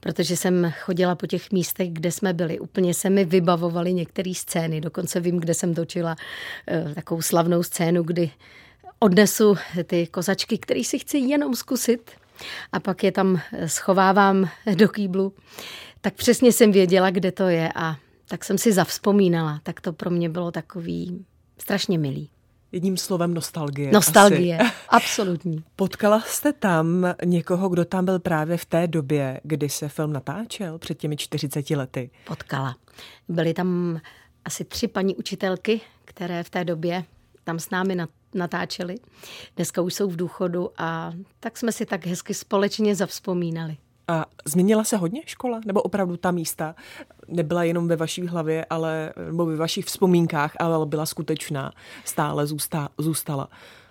protože 0.01 0.37
jsem 0.37 0.73
chodila 0.81 1.15
po 1.15 1.27
těch 1.27 1.53
místech, 1.53 1.89
kde 1.93 2.13
jsme 2.13 2.33
byli. 2.33 2.59
Úplně 2.59 2.95
se 2.95 3.11
mi 3.11 3.25
vybavovaly 3.25 3.93
některé 3.93 4.33
scény, 4.35 4.81
dokonce 4.81 5.21
vím, 5.21 5.41
kde 5.41 5.55
jsem 5.55 5.75
točila 5.75 6.17
eh, 6.69 6.95
takovou 6.95 7.23
slavnou 7.23 7.63
scénu, 7.63 8.03
kdy 8.03 8.31
odnesu 8.99 9.57
ty 9.85 10.07
kozačky, 10.07 10.59
které 10.59 10.85
si 10.85 10.99
chci 10.99 11.19
jenom 11.19 11.55
zkusit 11.55 12.11
a 12.73 12.81
pak 12.81 13.05
je 13.05 13.13
tam 13.13 13.41
schovávám 13.67 14.49
do 14.75 14.89
kýblu. 14.89 15.33
Tak 16.01 16.15
přesně 16.15 16.53
jsem 16.53 16.73
věděla, 16.73 17.11
kde 17.11 17.33
to 17.33 17.49
je 17.49 17.73
a 17.75 17.97
tak 18.29 18.45
jsem 18.45 18.59
si 18.59 18.73
zavzpomínala. 18.73 19.61
Tak 19.63 19.81
to 19.81 19.93
pro 19.93 20.11
mě 20.11 20.29
bylo 20.29 20.51
takový 20.51 21.25
strašně 21.59 21.99
milý. 21.99 22.31
Jedním 22.73 22.97
slovem 22.97 23.35
nostalgie. 23.35 23.93
Nostalgie, 23.93 24.59
asi. 24.59 24.73
absolutní. 24.89 25.65
Potkala 25.77 26.21
jste 26.21 26.53
tam 26.53 27.15
někoho, 27.25 27.69
kdo 27.69 27.85
tam 27.85 28.05
byl 28.05 28.19
právě 28.19 28.57
v 28.57 28.65
té 28.65 28.87
době, 28.87 29.41
kdy 29.43 29.69
se 29.69 29.89
film 29.89 30.13
natáčel, 30.13 30.79
před 30.79 30.99
těmi 30.99 31.17
40 31.17 31.71
lety? 31.71 32.11
Potkala. 32.27 32.77
Byly 33.29 33.55
tam 33.55 34.01
asi 34.45 34.65
tři 34.65 34.89
paní 34.89 35.17
učitelky, 35.17 35.81
které 36.05 36.43
v 36.43 36.51
té 36.51 36.65
době 36.65 37.05
tam 37.45 37.59
s 37.59 37.71
námi 37.71 37.97
natáčely. 38.35 38.95
Dneska 39.57 39.83
už 39.83 39.95
jsou 39.95 40.11
v 40.11 40.17
důchodu 40.17 40.71
a 40.79 41.13
tak 41.41 41.57
jsme 41.57 41.73
si 41.73 41.87
tak 41.87 42.07
hezky 42.07 42.35
společně 42.35 42.95
zavzpomínali. 42.95 43.77
A 44.09 44.27
změnila 44.45 44.85
se 44.85 44.97
hodně 44.97 45.23
škola? 45.27 45.61
Nebo 45.67 45.83
opravdu 45.83 46.17
ta 46.17 46.31
místa 46.31 46.75
nebyla 47.29 47.65
jenom 47.65 47.89
ve 47.89 47.97
vaší 47.97 48.27
hlavě, 48.27 48.67
ale, 48.71 49.13
nebo 49.27 49.47
ve 49.47 49.57
vašich 49.57 49.85
vzpomínkách, 49.85 50.53
ale 50.59 50.87
byla 50.87 51.07
skutečná, 51.07 51.73
stále 52.05 52.47
zůstá, 52.47 52.89
zůstala? 52.99 53.49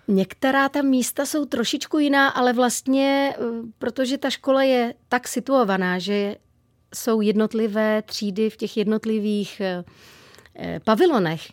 Některá 0.08 0.68
ta 0.68 0.82
místa 0.82 1.26
jsou 1.26 1.44
trošičku 1.44 1.98
jiná, 1.98 2.28
ale 2.28 2.52
vlastně, 2.52 3.34
eh, 3.38 3.42
protože 3.78 4.18
ta 4.18 4.30
škola 4.30 4.62
je 4.62 4.94
tak 5.08 5.28
situovaná, 5.28 5.98
že 5.98 6.36
jsou 6.94 7.20
jednotlivé 7.20 8.02
třídy 8.02 8.50
v 8.50 8.56
těch 8.56 8.76
jednotlivých 8.76 9.60
eh, 9.60 9.84
eh, 10.58 10.80
pavilonech, 10.84 11.52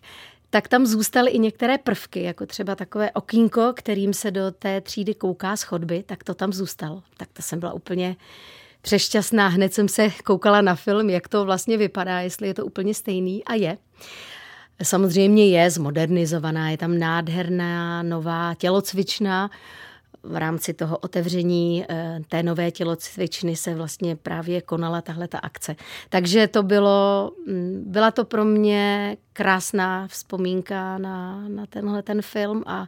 tak 0.50 0.68
tam 0.68 0.86
zůstaly 0.86 1.32
i 1.32 1.40
některé 1.40 1.78
prvky, 1.78 2.24
jako 2.24 2.46
třeba 2.46 2.76
takové 2.76 3.12
okýnko, 3.12 3.74
kterým 3.76 4.14
se 4.14 4.32
do 4.32 4.52
té 4.52 4.82
třídy 4.82 5.14
kouká 5.14 5.58
z 5.58 5.64
chodby, 5.64 6.04
tak 6.04 6.24
to 6.24 6.34
tam 6.34 6.54
zůstalo. 6.54 7.04
Tak 7.18 7.30
to 7.34 7.42
jsem 7.42 7.60
byla 7.60 7.74
úplně 7.74 8.16
přešťastná. 8.84 9.48
Hned 9.48 9.74
jsem 9.74 9.88
se 9.88 10.10
koukala 10.24 10.62
na 10.62 10.76
film, 10.76 11.10
jak 11.10 11.28
to 11.28 11.46
vlastně 11.46 11.78
vypadá, 11.78 12.20
jestli 12.20 12.48
je 12.48 12.54
to 12.54 12.66
úplně 12.66 12.94
stejný 12.94 13.44
a 13.44 13.54
je. 13.54 13.78
Samozřejmě 14.84 15.50
je 15.50 15.72
zmodernizovaná, 15.72 16.70
je 16.70 16.78
tam 16.78 17.00
nádherná 17.00 18.04
nová 18.04 18.56
tělocvična, 18.58 19.50
v 20.24 20.36
rámci 20.36 20.74
toho 20.74 20.98
otevření 20.98 21.86
eh, 21.90 22.20
té 22.28 22.44
nové 22.44 22.72
tělocvičny 22.72 23.56
se 23.56 23.76
vlastně 23.76 24.16
právě 24.16 24.62
konala 24.62 25.02
tahle 25.02 25.28
ta 25.28 25.38
akce. 25.38 25.76
Takže 26.10 26.48
to 26.48 26.64
bylo, 26.64 27.32
mm, 27.48 27.84
byla 27.86 28.12
to 28.12 28.26
pro 28.26 28.46
mě 28.46 29.18
krásná 29.34 30.08
vzpomínka 30.08 30.98
na, 30.98 31.48
na 31.48 31.66
tenhle 31.66 32.04
ten 32.04 32.22
film 32.22 32.64
a, 32.66 32.88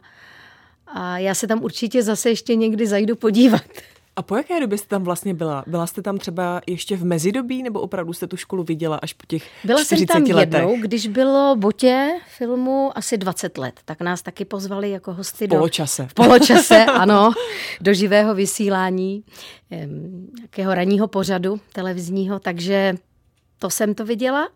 a 0.86 1.18
já 1.18 1.34
se 1.34 1.46
tam 1.46 1.62
určitě 1.62 2.02
zase 2.02 2.28
ještě 2.28 2.54
někdy 2.54 2.86
zajdu 2.86 3.16
podívat. 3.16 3.62
A 4.16 4.22
po 4.22 4.36
jaké 4.36 4.60
době 4.60 4.78
jste 4.78 4.88
tam 4.88 5.04
vlastně 5.04 5.34
byla? 5.34 5.64
Byla 5.66 5.86
jste 5.86 6.02
tam 6.02 6.18
třeba 6.18 6.60
ještě 6.66 6.96
v 6.96 7.04
mezidobí, 7.04 7.62
nebo 7.62 7.80
opravdu 7.80 8.12
jste 8.12 8.26
tu 8.26 8.36
školu 8.36 8.62
viděla 8.64 8.96
až 8.96 9.12
po 9.12 9.26
těch 9.26 9.48
Byla 9.64 9.84
40 9.84 9.96
jsem 9.96 10.06
tam 10.06 10.36
letech? 10.36 10.60
jednou, 10.60 10.76
když 10.80 11.06
bylo 11.06 11.56
Botě 11.56 12.08
filmu 12.36 12.90
asi 12.94 13.18
20 13.18 13.58
let, 13.58 13.80
tak 13.84 14.00
nás 14.00 14.22
taky 14.22 14.44
pozvali 14.44 14.90
jako 14.90 15.12
hosty 15.12 15.46
v 15.46 15.48
poločase. 15.48 16.02
do... 16.02 16.08
V 16.08 16.14
poločase, 16.14 16.84
ano, 16.84 17.32
do 17.80 17.94
živého 17.94 18.34
vysílání, 18.34 19.24
nějakého 20.38 20.74
ranního 20.74 21.08
pořadu 21.08 21.60
televizního, 21.72 22.38
takže 22.38 22.94
to 23.58 23.70
jsem 23.70 23.94
to 23.94 24.04
viděla 24.04 24.48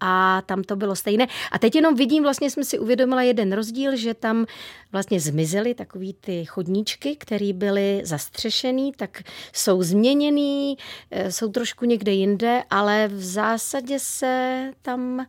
a 0.00 0.42
tam 0.46 0.62
to 0.62 0.76
bylo 0.76 0.96
stejné. 0.96 1.26
A 1.52 1.58
teď 1.58 1.74
jenom 1.74 1.94
vidím, 1.94 2.22
vlastně 2.22 2.50
jsme 2.50 2.64
si 2.64 2.78
uvědomila 2.78 3.22
jeden 3.22 3.52
rozdíl, 3.52 3.96
že 3.96 4.14
tam 4.14 4.46
vlastně 4.92 5.20
zmizely 5.20 5.74
takový 5.74 6.14
ty 6.14 6.44
chodníčky, 6.44 7.16
které 7.16 7.52
byly 7.52 8.00
zastřešený, 8.04 8.92
tak 8.96 9.22
jsou 9.52 9.82
změněný, 9.82 10.78
eh, 11.10 11.32
jsou 11.32 11.48
trošku 11.48 11.84
někde 11.84 12.12
jinde, 12.12 12.62
ale 12.70 13.08
v 13.08 13.24
zásadě 13.24 13.98
se 13.98 14.70
tam 14.82 15.26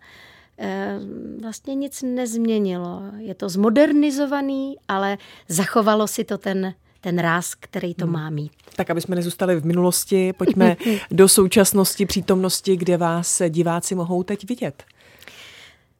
eh, 0.62 1.00
vlastně 1.42 1.76
nic 1.76 2.02
nezměnilo. 2.02 3.02
Je 3.18 3.36
to 3.36 3.50
zmodernizovaný, 3.50 4.78
ale 4.88 5.18
zachovalo 5.48 6.08
si 6.08 6.24
to 6.24 6.38
ten 6.38 6.74
ten 7.02 7.20
ráz, 7.20 7.56
který 7.56 7.94
to 7.94 8.06
hmm. 8.06 8.14
má 8.14 8.30
mít. 8.30 8.52
Tak, 8.76 8.90
aby 8.90 9.02
jsme 9.02 9.16
nezůstali 9.16 9.56
v 9.56 9.66
minulosti, 9.66 10.34
pojďme 10.34 10.78
do 11.12 11.28
současnosti, 11.28 12.06
přítomnosti, 12.06 12.78
kde 12.78 12.98
vás 12.98 13.42
diváci 13.50 13.96
mohou 13.96 14.24
teď 14.24 14.50
vidět. 14.50 14.84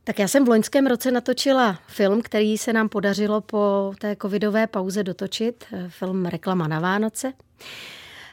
Tak 0.04 0.20
já 0.20 0.28
jsem 0.28 0.46
v 0.46 0.50
loňském 0.50 0.88
roce 0.88 1.12
natočila 1.12 1.80
film, 1.88 2.22
který 2.22 2.58
se 2.58 2.74
nám 2.74 2.90
podařilo 2.90 3.42
po 3.42 3.94
té 4.00 4.16
covidové 4.22 4.68
pauze 4.68 5.04
dotočit. 5.04 5.66
Film 5.88 6.26
Reklama 6.26 6.68
na 6.68 6.80
Vánoce. 6.80 7.34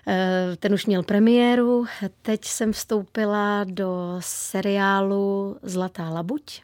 Eh, 0.09 0.57
ten 0.57 0.74
už 0.74 0.87
měl 0.87 1.02
premiéru. 1.02 1.85
Teď 2.22 2.44
jsem 2.44 2.72
vstoupila 2.72 3.64
do 3.64 4.16
seriálu 4.20 5.57
Zlatá 5.62 6.11
labuť. 6.11 6.61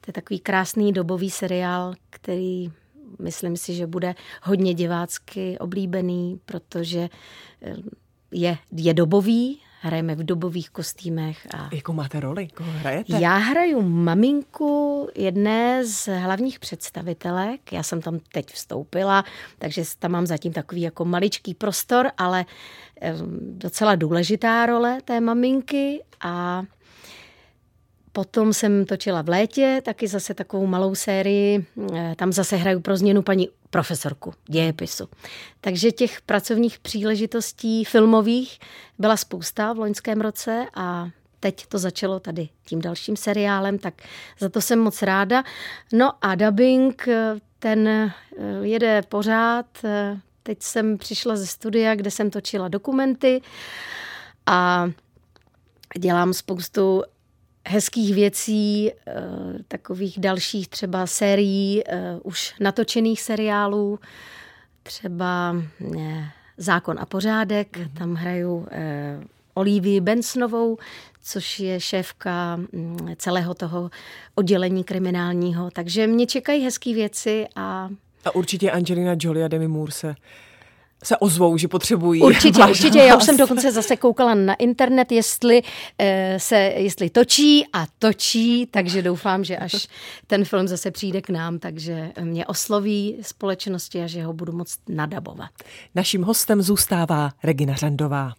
To 0.00 0.08
je 0.08 0.12
takový 0.12 0.40
krásný 0.40 0.92
dobový 0.92 1.30
seriál, 1.30 1.94
který 2.10 2.72
myslím 3.18 3.56
si, 3.56 3.74
že 3.74 3.86
bude 3.86 4.14
hodně 4.42 4.74
divácky 4.74 5.58
oblíbený, 5.58 6.40
protože 6.44 7.08
eh, 7.62 7.76
je, 8.32 8.58
je 8.72 8.94
dobový, 8.94 9.60
hrajeme 9.84 10.14
v 10.14 10.24
dobových 10.24 10.70
kostýmech. 10.70 11.46
A... 11.54 11.68
Jakou 11.72 11.92
máte 11.92 12.20
roli? 12.20 12.48
Koho 12.48 12.72
hrajete? 12.72 13.18
Já 13.20 13.36
hraju 13.36 13.82
maminku 13.82 15.08
jedné 15.14 15.86
z 15.86 16.18
hlavních 16.18 16.58
představitelek. 16.58 17.72
Já 17.72 17.82
jsem 17.82 18.02
tam 18.02 18.18
teď 18.32 18.52
vstoupila, 18.52 19.24
takže 19.58 19.82
tam 19.98 20.10
mám 20.10 20.26
zatím 20.26 20.52
takový 20.52 20.80
jako 20.80 21.04
maličký 21.04 21.54
prostor, 21.54 22.10
ale 22.18 22.44
eh, 23.00 23.14
docela 23.40 23.94
důležitá 23.94 24.66
role 24.66 24.98
té 25.04 25.20
maminky 25.20 26.04
a 26.20 26.62
Potom 28.16 28.52
jsem 28.52 28.84
točila 28.86 29.22
v 29.22 29.28
létě 29.28 29.82
taky 29.84 30.08
zase 30.08 30.34
takovou 30.34 30.66
malou 30.66 30.94
sérii. 30.94 31.66
Eh, 31.94 32.14
tam 32.16 32.32
zase 32.32 32.56
hraju 32.56 32.80
pro 32.80 32.96
změnu 32.96 33.22
paní 33.22 33.48
profesorku 33.70 34.34
dějepisu. 34.48 35.08
Takže 35.60 35.92
těch 35.92 36.20
pracovních 36.20 36.78
příležitostí 36.78 37.84
filmových 37.84 38.58
byla 38.98 39.16
spousta 39.16 39.72
v 39.72 39.78
loňském 39.78 40.20
roce 40.20 40.66
a 40.74 41.08
teď 41.40 41.66
to 41.66 41.78
začalo 41.78 42.20
tady 42.20 42.48
tím 42.66 42.80
dalším 42.80 43.16
seriálem, 43.16 43.78
tak 43.78 43.94
za 44.38 44.48
to 44.48 44.60
jsem 44.60 44.78
moc 44.78 45.02
ráda. 45.02 45.44
No 45.92 46.12
a 46.22 46.34
dubbing, 46.34 47.08
eh, 47.08 47.34
ten 47.58 47.88
eh, 47.88 48.12
jede 48.62 49.02
pořád. 49.02 49.66
Teď 50.42 50.62
jsem 50.62 50.98
přišla 50.98 51.36
ze 51.36 51.46
studia, 51.46 51.94
kde 51.94 52.10
jsem 52.10 52.30
točila 52.30 52.68
dokumenty 52.68 53.42
a 54.46 54.90
dělám 55.98 56.32
spoustu 56.32 57.02
hezkých 57.68 58.14
věcí, 58.14 58.90
eh, 58.92 59.12
takových 59.68 60.20
dalších 60.20 60.68
třeba 60.68 61.06
sérií, 61.06 61.82
eh, 61.86 62.18
už 62.22 62.54
natočených 62.60 63.20
seriálů, 63.20 63.98
třeba 64.82 65.56
eh, 65.98 66.30
Zákon 66.56 66.96
a 67.00 67.06
pořádek, 67.06 67.76
mhm. 67.76 67.88
tam 67.88 68.14
hraju 68.14 68.66
Olivii 69.54 70.00
Bensonovou, 70.00 70.78
což 71.22 71.60
je 71.60 71.80
šéfka 71.80 72.56
mm, 72.56 73.14
celého 73.16 73.54
toho 73.54 73.90
oddělení 74.34 74.84
kriminálního. 74.84 75.70
Takže 75.70 76.06
mě 76.06 76.26
čekají 76.26 76.64
hezké 76.64 76.94
věci 76.94 77.46
a... 77.56 77.88
A 78.24 78.34
určitě 78.34 78.70
Angelina 78.70 79.16
Jolie 79.20 79.44
a 79.44 79.48
Demi 79.48 79.68
Moore 79.68 79.92
se 79.92 80.14
se 81.06 81.16
ozvou, 81.16 81.56
že 81.56 81.68
potřebují. 81.68 82.22
Určitě, 82.22 82.64
určitě. 82.64 82.98
Já 82.98 83.16
už 83.16 83.24
jsem 83.24 83.36
dokonce 83.36 83.72
zase 83.72 83.96
koukala 83.96 84.34
na 84.34 84.54
internet, 84.54 85.12
jestli 85.12 85.62
eh, 85.98 86.36
se, 86.40 86.56
jestli 86.56 87.10
točí 87.10 87.64
a 87.72 87.86
točí, 87.98 88.66
takže 88.70 89.02
doufám, 89.02 89.44
že 89.44 89.56
až 89.56 89.88
ten 90.26 90.44
film 90.44 90.68
zase 90.68 90.90
přijde 90.90 91.22
k 91.22 91.30
nám, 91.30 91.58
takže 91.58 92.12
mě 92.20 92.46
osloví 92.46 93.16
společnosti 93.22 94.02
a 94.02 94.06
že 94.06 94.24
ho 94.24 94.32
budu 94.32 94.52
moct 94.52 94.78
nadabovat. 94.88 95.50
Naším 95.94 96.22
hostem 96.22 96.62
zůstává 96.62 97.30
Regina 97.44 97.74
Řandová. 97.74 98.32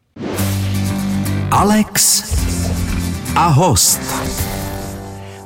Alex 1.52 2.24
a 3.36 3.48
host. 3.48 4.55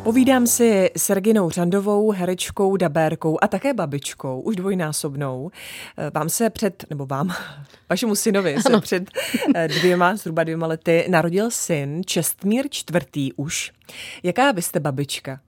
Povídám 0.04 0.48
si 0.48 0.92
s 0.98 1.10
Reginou 1.10 1.50
Řandovou, 1.50 2.12
herečkou, 2.12 2.78
dabérkou 2.78 3.38
a 3.42 3.48
také 3.48 3.74
babičkou, 3.74 4.42
už 4.42 4.56
dvojnásobnou. 4.56 5.52
Eh, 5.98 6.12
vám 6.14 6.30
se 6.30 6.50
před, 6.50 6.86
nebo 6.90 7.06
vám, 7.06 7.36
vašemu 7.90 8.16
synovi 8.16 8.62
se 8.62 8.70
ano. 8.70 8.82
před 8.82 9.12
eh, 9.56 9.68
dvěma, 9.68 10.16
zhruba 10.16 10.44
dvěma 10.44 10.68
lety 10.68 11.06
narodil 11.10 11.52
syn, 11.52 12.02
Čestmír 12.06 12.66
čtvrtý 12.70 13.34
už. 13.34 13.72
Jaká 14.24 14.52
vy 14.52 14.62
jste 14.62 14.80
babička? 14.80 15.40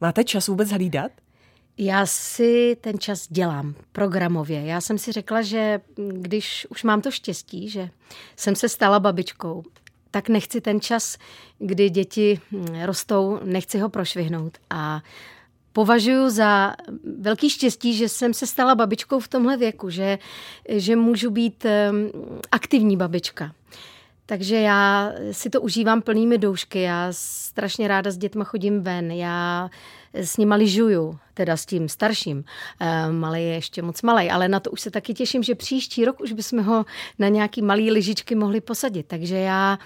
Máte 0.00 0.24
čas 0.24 0.48
vůbec 0.48 0.70
hlídat? 0.70 1.12
Já 1.78 2.06
si 2.06 2.76
ten 2.80 2.98
čas 2.98 3.26
dělám 3.28 3.74
programově. 3.92 4.64
Já 4.64 4.80
jsem 4.80 4.98
si 4.98 5.12
řekla, 5.12 5.42
že 5.42 5.80
když 6.12 6.66
už 6.70 6.82
mám 6.82 7.00
to 7.00 7.10
štěstí, 7.10 7.68
že 7.68 7.90
jsem 8.36 8.56
se 8.56 8.68
stala 8.68 9.00
babičkou, 9.00 9.62
tak 10.12 10.28
nechci 10.28 10.60
ten 10.60 10.80
čas, 10.80 11.18
kdy 11.58 11.90
děti 11.90 12.40
hm, 12.52 12.66
rostou, 12.84 13.38
nechci 13.44 13.78
ho 13.78 13.88
prošvihnout. 13.88 14.58
A 14.70 15.02
považuji 15.72 16.30
za 16.30 16.74
velký 17.20 17.50
štěstí, 17.50 17.94
že 17.94 18.08
jsem 18.08 18.34
se 18.34 18.46
stala 18.46 18.74
babičkou 18.74 19.20
v 19.20 19.28
tomhle 19.28 19.56
věku, 19.56 19.90
že, 19.90 20.18
že 20.68 20.96
můžu 20.96 21.30
být 21.30 21.64
hm, 21.64 22.10
aktivní 22.52 22.96
babička. 22.96 23.52
Takže 24.26 24.56
já 24.56 25.12
si 25.32 25.50
to 25.50 25.60
užívám 25.60 26.02
plnými 26.02 26.38
doušky. 26.38 26.82
Já 26.82 27.08
strašně 27.10 27.88
ráda 27.88 28.10
s 28.10 28.16
dětma 28.16 28.44
chodím 28.44 28.82
ven. 28.82 29.10
Já 29.10 29.70
s 30.14 30.36
nima 30.36 30.56
lyžuju, 30.56 31.18
teda 31.34 31.56
s 31.56 31.66
tím 31.66 31.88
starším. 31.88 32.44
E, 32.80 33.12
malý 33.12 33.42
je 33.42 33.54
ještě 33.54 33.82
moc 33.82 34.02
malý, 34.02 34.30
ale 34.30 34.48
na 34.48 34.60
to 34.60 34.70
už 34.70 34.80
se 34.80 34.90
taky 34.90 35.14
těším, 35.14 35.42
že 35.42 35.54
příští 35.54 36.04
rok 36.04 36.20
už 36.20 36.32
bychom 36.32 36.64
ho 36.64 36.84
na 37.18 37.28
nějaký 37.28 37.62
malý 37.62 37.90
lyžičky 37.90 38.34
mohli 38.34 38.60
posadit. 38.60 39.06
Takže 39.06 39.36
já 39.36 39.78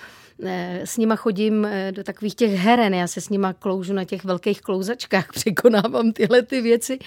Eh, 0.43 0.81
s 0.85 0.97
nima 0.97 1.17
chodím 1.17 1.65
eh, 1.65 1.93
do 1.93 2.05
takových 2.05 2.35
těch 2.35 2.53
heren, 2.53 2.95
já 2.95 3.07
se 3.07 3.21
s 3.21 3.29
nima 3.29 3.53
kloužu 3.53 3.93
na 3.93 4.05
těch 4.05 4.25
velkých 4.25 4.61
klouzačkách, 4.61 5.29
překonávám 5.33 6.13
tyhle 6.13 6.43
ty 6.43 6.61
věci 6.61 6.99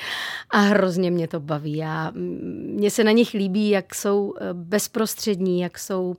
a 0.49 0.59
hrozně 0.59 1.11
mě 1.11 1.27
to 1.27 1.39
baví. 1.39 1.77
Já, 1.77 2.11
mně 2.15 2.91
se 2.91 3.03
na 3.03 3.11
nich 3.11 3.33
líbí, 3.33 3.69
jak 3.69 3.95
jsou 3.95 4.33
eh, 4.37 4.53
bezprostřední, 4.53 5.61
jak 5.61 5.79
jsou 5.79 6.15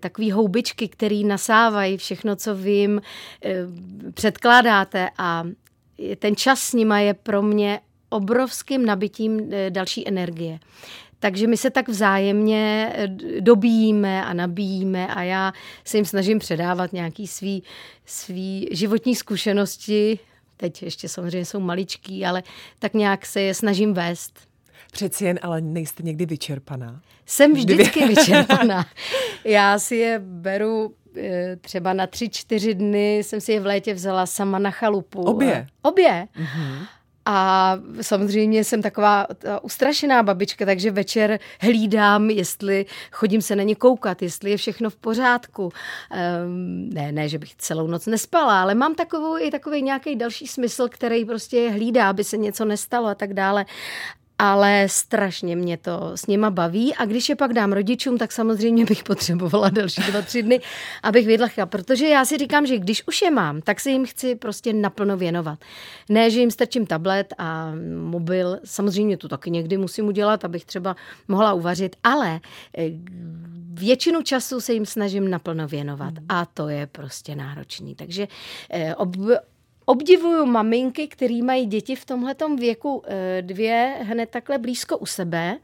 takový 0.00 0.30
houbičky, 0.30 0.88
který 0.88 1.24
nasávají 1.24 1.96
všechno, 1.96 2.36
co 2.36 2.54
vy 2.54 2.70
jim 2.70 3.00
předkládáte 4.14 5.10
a 5.18 5.44
ten 6.18 6.36
čas 6.36 6.60
s 6.60 6.72
nima 6.72 6.98
je 7.00 7.14
pro 7.14 7.42
mě 7.42 7.80
obrovským 8.08 8.86
nabitím 8.86 9.50
další 9.70 10.08
energie. 10.08 10.58
Takže 11.20 11.46
my 11.46 11.56
se 11.56 11.70
tak 11.70 11.88
vzájemně 11.88 12.92
eh, 12.94 13.08
dobíjíme 13.40 14.24
a 14.24 14.32
nabíjíme 14.32 15.06
a 15.06 15.22
já 15.22 15.52
se 15.84 15.98
jim 15.98 16.04
snažím 16.04 16.38
předávat 16.38 16.92
nějaký 16.92 17.26
svý, 17.26 17.62
svý 18.06 18.68
životní 18.72 19.14
zkušenosti. 19.14 20.18
Teď 20.56 20.82
ještě 20.82 21.08
samozřejmě 21.08 21.44
jsou 21.44 21.60
maličký, 21.60 22.26
ale 22.26 22.42
tak 22.78 22.94
nějak 22.94 23.26
se 23.26 23.40
je 23.40 23.54
snažím 23.54 23.94
vést. 23.94 24.40
Přeci 24.92 25.24
jen, 25.24 25.38
ale 25.42 25.60
nejste 25.60 26.02
někdy 26.02 26.26
vyčerpaná? 26.26 27.00
Jsem 27.26 27.52
vždycky 27.54 28.08
vyčerpaná. 28.08 28.86
Já 29.44 29.78
si 29.78 29.96
je 29.96 30.18
beru 30.24 30.94
eh, 30.94 30.99
třeba 31.60 31.92
na 31.92 32.06
tři, 32.06 32.28
čtyři 32.28 32.74
dny 32.74 33.18
jsem 33.18 33.40
si 33.40 33.52
je 33.52 33.60
v 33.60 33.66
létě 33.66 33.94
vzala 33.94 34.26
sama 34.26 34.58
na 34.58 34.70
chalupu. 34.70 35.22
Obě? 35.22 35.66
Obě. 35.82 36.28
Mm-hmm. 36.36 36.86
A 37.24 37.78
samozřejmě 38.00 38.64
jsem 38.64 38.82
taková 38.82 39.26
ustrašená 39.62 40.22
babička, 40.22 40.66
takže 40.66 40.90
večer 40.90 41.38
hlídám, 41.60 42.30
jestli 42.30 42.86
chodím 43.12 43.42
se 43.42 43.56
na 43.56 43.62
ně 43.62 43.74
koukat, 43.74 44.22
jestli 44.22 44.50
je 44.50 44.56
všechno 44.56 44.90
v 44.90 44.96
pořádku. 44.96 45.62
Um, 45.62 46.90
ne, 46.90 47.12
ne, 47.12 47.28
že 47.28 47.38
bych 47.38 47.56
celou 47.56 47.86
noc 47.86 48.06
nespala, 48.06 48.62
ale 48.62 48.74
mám 48.74 48.94
takovou 48.94 49.38
i 49.38 49.50
takový 49.50 49.82
nějaký 49.82 50.16
další 50.16 50.46
smysl, 50.46 50.88
který 50.88 51.24
prostě 51.24 51.70
hlídá, 51.70 52.10
aby 52.10 52.24
se 52.24 52.36
něco 52.36 52.64
nestalo 52.64 53.08
a 53.08 53.14
tak 53.14 53.34
dále 53.34 53.64
ale 54.40 54.86
strašně 54.88 55.56
mě 55.56 55.76
to 55.76 56.10
s 56.14 56.26
nima 56.26 56.50
baví 56.50 56.94
a 56.94 57.04
když 57.04 57.28
je 57.28 57.36
pak 57.36 57.52
dám 57.52 57.72
rodičům, 57.72 58.18
tak 58.18 58.32
samozřejmě 58.32 58.84
bych 58.84 59.02
potřebovala 59.02 59.70
další 59.70 60.02
dva, 60.02 60.22
tři 60.22 60.42
dny, 60.42 60.60
abych 61.02 61.26
vydlechla, 61.26 61.66
protože 61.66 62.08
já 62.08 62.24
si 62.24 62.38
říkám, 62.38 62.66
že 62.66 62.78
když 62.78 63.02
už 63.06 63.22
je 63.22 63.30
mám, 63.30 63.60
tak 63.60 63.80
se 63.80 63.90
jim 63.90 64.06
chci 64.06 64.34
prostě 64.34 64.72
naplno 64.72 65.16
věnovat. 65.16 65.58
Ne, 66.08 66.30
že 66.30 66.40
jim 66.40 66.50
strčím 66.50 66.86
tablet 66.86 67.34
a 67.38 67.72
mobil, 67.96 68.58
samozřejmě 68.64 69.16
to 69.16 69.28
taky 69.28 69.50
někdy 69.50 69.76
musím 69.76 70.06
udělat, 70.06 70.44
abych 70.44 70.64
třeba 70.64 70.96
mohla 71.28 71.52
uvařit, 71.52 71.96
ale 72.04 72.40
eh, 72.78 72.90
většinu 73.72 74.22
času 74.22 74.60
se 74.60 74.72
jim 74.72 74.86
snažím 74.86 75.30
naplno 75.30 75.68
věnovat 75.68 76.18
hmm. 76.18 76.26
a 76.28 76.46
to 76.46 76.68
je 76.68 76.86
prostě 76.86 77.36
náročný. 77.36 77.94
Takže 77.94 78.28
eh, 78.70 78.94
ob, 78.94 79.16
Obdivuju 79.84 80.46
maminky, 80.46 81.08
které 81.08 81.42
mají 81.42 81.66
děti 81.66 81.96
v 81.96 82.04
tomhletom 82.04 82.56
věku 82.56 83.02
eh, 83.06 83.42
dvě 83.42 83.96
hned 84.02 84.30
takhle 84.30 84.58
blízko 84.58 84.98
u 84.98 85.06
sebe, 85.06 85.58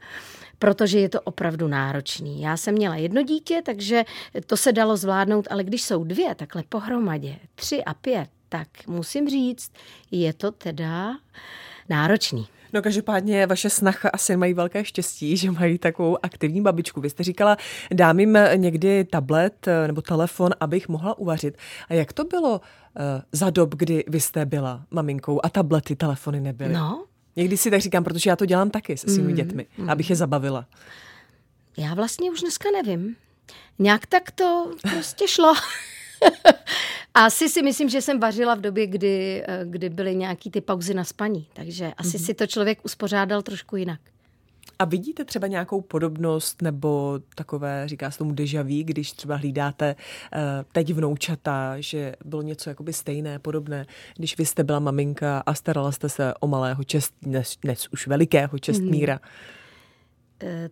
protože 0.59 0.99
je 0.99 1.09
to 1.09 1.21
opravdu 1.21 1.67
náročný. 1.67 2.41
Já 2.41 2.57
jsem 2.57 2.75
měla 2.75 2.95
jedno 2.95 3.23
dítě, 3.23 3.61
takže 3.65 4.03
to 4.45 4.57
se 4.57 4.71
dalo 4.71 4.97
zvládnout, 4.97 5.47
ale 5.49 5.63
když 5.63 5.81
jsou 5.83 6.03
dvě 6.03 6.35
takhle 6.35 6.63
pohromadě, 6.69 7.35
tři 7.55 7.83
a 7.83 7.93
pět, 7.93 8.29
tak 8.49 8.67
musím 8.87 9.29
říct, 9.29 9.71
je 10.11 10.33
to 10.33 10.51
teda 10.51 11.17
náročný. 11.89 12.47
No 12.73 12.81
každopádně 12.81 13.47
vaše 13.47 13.69
snacha 13.69 14.09
asi 14.09 14.37
mají 14.37 14.53
velké 14.53 14.85
štěstí, 14.85 15.37
že 15.37 15.51
mají 15.51 15.77
takovou 15.77 16.17
aktivní 16.25 16.61
babičku. 16.61 17.01
Vy 17.01 17.09
jste 17.09 17.23
říkala, 17.23 17.57
dám 17.93 18.19
jim 18.19 18.37
někdy 18.55 19.03
tablet 19.03 19.67
eh, 19.67 19.87
nebo 19.87 20.01
telefon, 20.01 20.51
abych 20.59 20.89
mohla 20.89 21.17
uvařit. 21.17 21.57
A 21.89 21.93
jak 21.93 22.13
to 22.13 22.23
bylo 22.23 22.51
uh, 22.51 22.61
za 23.31 23.49
dob, 23.49 23.75
kdy 23.75 24.03
vy 24.07 24.19
jste 24.19 24.45
byla 24.45 24.83
maminkou 24.91 25.39
a 25.43 25.49
tablety, 25.49 25.95
telefony 25.95 26.41
nebyly? 26.41 26.73
No. 26.73 27.05
Někdy 27.35 27.57
si 27.57 27.71
tak 27.71 27.81
říkám, 27.81 28.03
protože 28.03 28.29
já 28.29 28.35
to 28.35 28.45
dělám 28.45 28.69
taky 28.69 28.97
se 28.97 29.07
svými 29.07 29.29
mm, 29.29 29.35
dětmi, 29.35 29.65
mm. 29.77 29.89
abych 29.89 30.09
je 30.09 30.15
zabavila. 30.15 30.65
Já 31.77 31.93
vlastně 31.93 32.31
už 32.31 32.41
dneska 32.41 32.69
nevím. 32.71 33.15
Nějak 33.79 34.05
tak 34.05 34.31
to 34.31 34.71
prostě 34.81 35.27
šlo. 35.27 35.53
Asi 37.13 37.49
si 37.49 37.61
myslím, 37.61 37.89
že 37.89 38.01
jsem 38.01 38.19
vařila 38.19 38.55
v 38.55 38.61
době, 38.61 38.87
kdy, 38.87 39.43
eh, 39.47 39.65
kdy 39.65 39.89
byly 39.89 40.15
nějaký 40.15 40.51
ty 40.51 40.61
pauzy 40.61 40.93
na 40.93 41.03
spaní, 41.03 41.47
takže 41.53 41.93
asi 41.97 42.17
mm-hmm. 42.17 42.25
si 42.25 42.33
to 42.33 42.47
člověk 42.47 42.85
uspořádal 42.85 43.41
trošku 43.41 43.75
jinak. 43.75 43.99
A 44.79 44.85
vidíte 44.85 45.25
třeba 45.25 45.47
nějakou 45.47 45.81
podobnost 45.81 46.61
nebo 46.61 47.19
takové, 47.35 47.87
říká 47.87 48.11
se 48.11 48.17
tomu 48.17 48.31
deja 48.31 48.63
vu, 48.63 48.83
když 48.83 49.11
třeba 49.11 49.35
hlídáte 49.35 49.95
uh, 49.95 50.39
teď 50.71 50.93
vnoučata, 50.93 51.75
že 51.79 52.15
bylo 52.25 52.41
něco 52.41 52.69
jakoby 52.69 52.93
stejné, 52.93 53.39
podobné, 53.39 53.85
když 54.17 54.37
vy 54.37 54.45
jste 54.45 54.63
byla 54.63 54.79
maminka 54.79 55.43
a 55.45 55.53
starala 55.53 55.91
jste 55.91 56.09
se 56.09 56.33
o 56.39 56.47
malého 56.47 56.83
čest, 56.83 57.13
dnes, 57.21 57.57
dnes 57.61 57.87
už 57.93 58.07
velikého 58.07 58.59
čestmíra? 58.59 59.19
Mm. 60.43 60.49
Uh, 60.49 60.67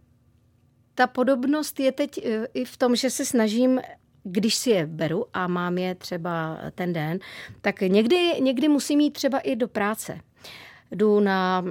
ta 0.96 1.08
podobnost 1.08 1.80
je 1.80 1.92
teď 1.92 2.20
i 2.54 2.66
v 2.66 2.78
tom, 2.78 2.96
že 2.96 3.10
se 3.10 3.26
snažím 3.26 3.80
když 4.28 4.56
si 4.56 4.70
je 4.70 4.86
beru 4.86 5.26
a 5.34 5.48
mám 5.48 5.78
je 5.78 5.96
třeba 5.96 6.58
ten 6.76 6.94
den, 6.94 7.20
tak 7.62 7.82
někdy, 7.82 8.42
někdy 8.42 8.68
musím 8.68 9.00
jít 9.00 9.12
třeba 9.12 9.40
i 9.40 9.56
do 9.56 9.68
práce. 9.68 10.20
Jdu 10.92 11.20
na 11.20 11.64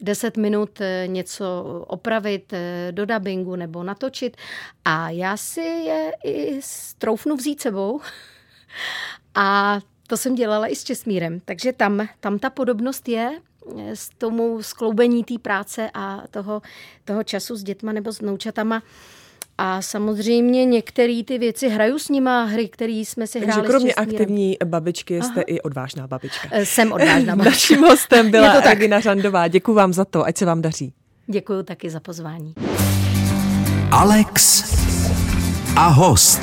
10 0.00 0.36
minut 0.36 0.80
eh, 0.80 1.04
něco 1.06 1.64
opravit 1.86 2.52
eh, 2.52 2.88
do 2.90 3.06
dubbingu 3.06 3.56
nebo 3.56 3.82
natočit 3.82 4.36
a 4.84 5.10
já 5.10 5.36
si 5.36 5.60
je 5.60 6.12
i 6.24 6.60
troufnu 6.98 7.36
vzít 7.36 7.60
sebou 7.60 8.00
a 9.34 9.78
to 10.06 10.16
jsem 10.16 10.34
dělala 10.34 10.66
i 10.66 10.76
s 10.76 10.84
Česmírem, 10.84 11.40
takže 11.44 11.72
tam, 11.72 12.08
tam 12.20 12.38
ta 12.38 12.50
podobnost 12.50 13.08
je 13.08 13.40
eh, 13.78 13.96
s 13.96 14.08
tomu 14.08 14.62
skloubení 14.62 15.24
té 15.24 15.38
práce 15.38 15.90
a 15.94 16.22
toho, 16.30 16.62
toho 17.04 17.24
času 17.24 17.56
s 17.56 17.62
dětma 17.62 17.92
nebo 17.92 18.12
s 18.12 18.20
vnoučatama. 18.20 18.82
A 19.58 19.82
samozřejmě 19.82 20.64
některé 20.64 21.22
ty 21.26 21.38
věci 21.38 21.68
hraju 21.68 21.98
s 21.98 22.08
nima 22.08 22.44
hry, 22.44 22.68
které 22.68 22.92
jsme 22.92 23.26
si 23.26 23.40
hráli 23.40 23.52
Takže 23.54 23.68
kromě 23.68 23.94
aktivní 23.94 24.56
babičky 24.64 25.22
jste 25.22 25.32
Aha. 25.34 25.42
i 25.46 25.60
odvážná 25.60 26.06
babička. 26.06 26.48
Eh, 26.50 26.66
jsem 26.66 26.92
odvážná 26.92 27.36
babička. 27.36 27.50
Naším 27.50 27.80
hostem 27.80 28.30
byla 28.30 28.60
Regina 28.60 29.00
Řandová. 29.00 29.48
Děkuji 29.48 29.74
vám 29.74 29.92
za 29.92 30.04
to, 30.04 30.24
ať 30.24 30.36
se 30.36 30.46
vám 30.46 30.62
daří. 30.62 30.92
Děkuji 31.26 31.62
taky 31.62 31.90
za 31.90 32.00
pozvání. 32.00 32.54
Alex 33.90 34.64
a 35.76 35.86
host. 35.88 36.40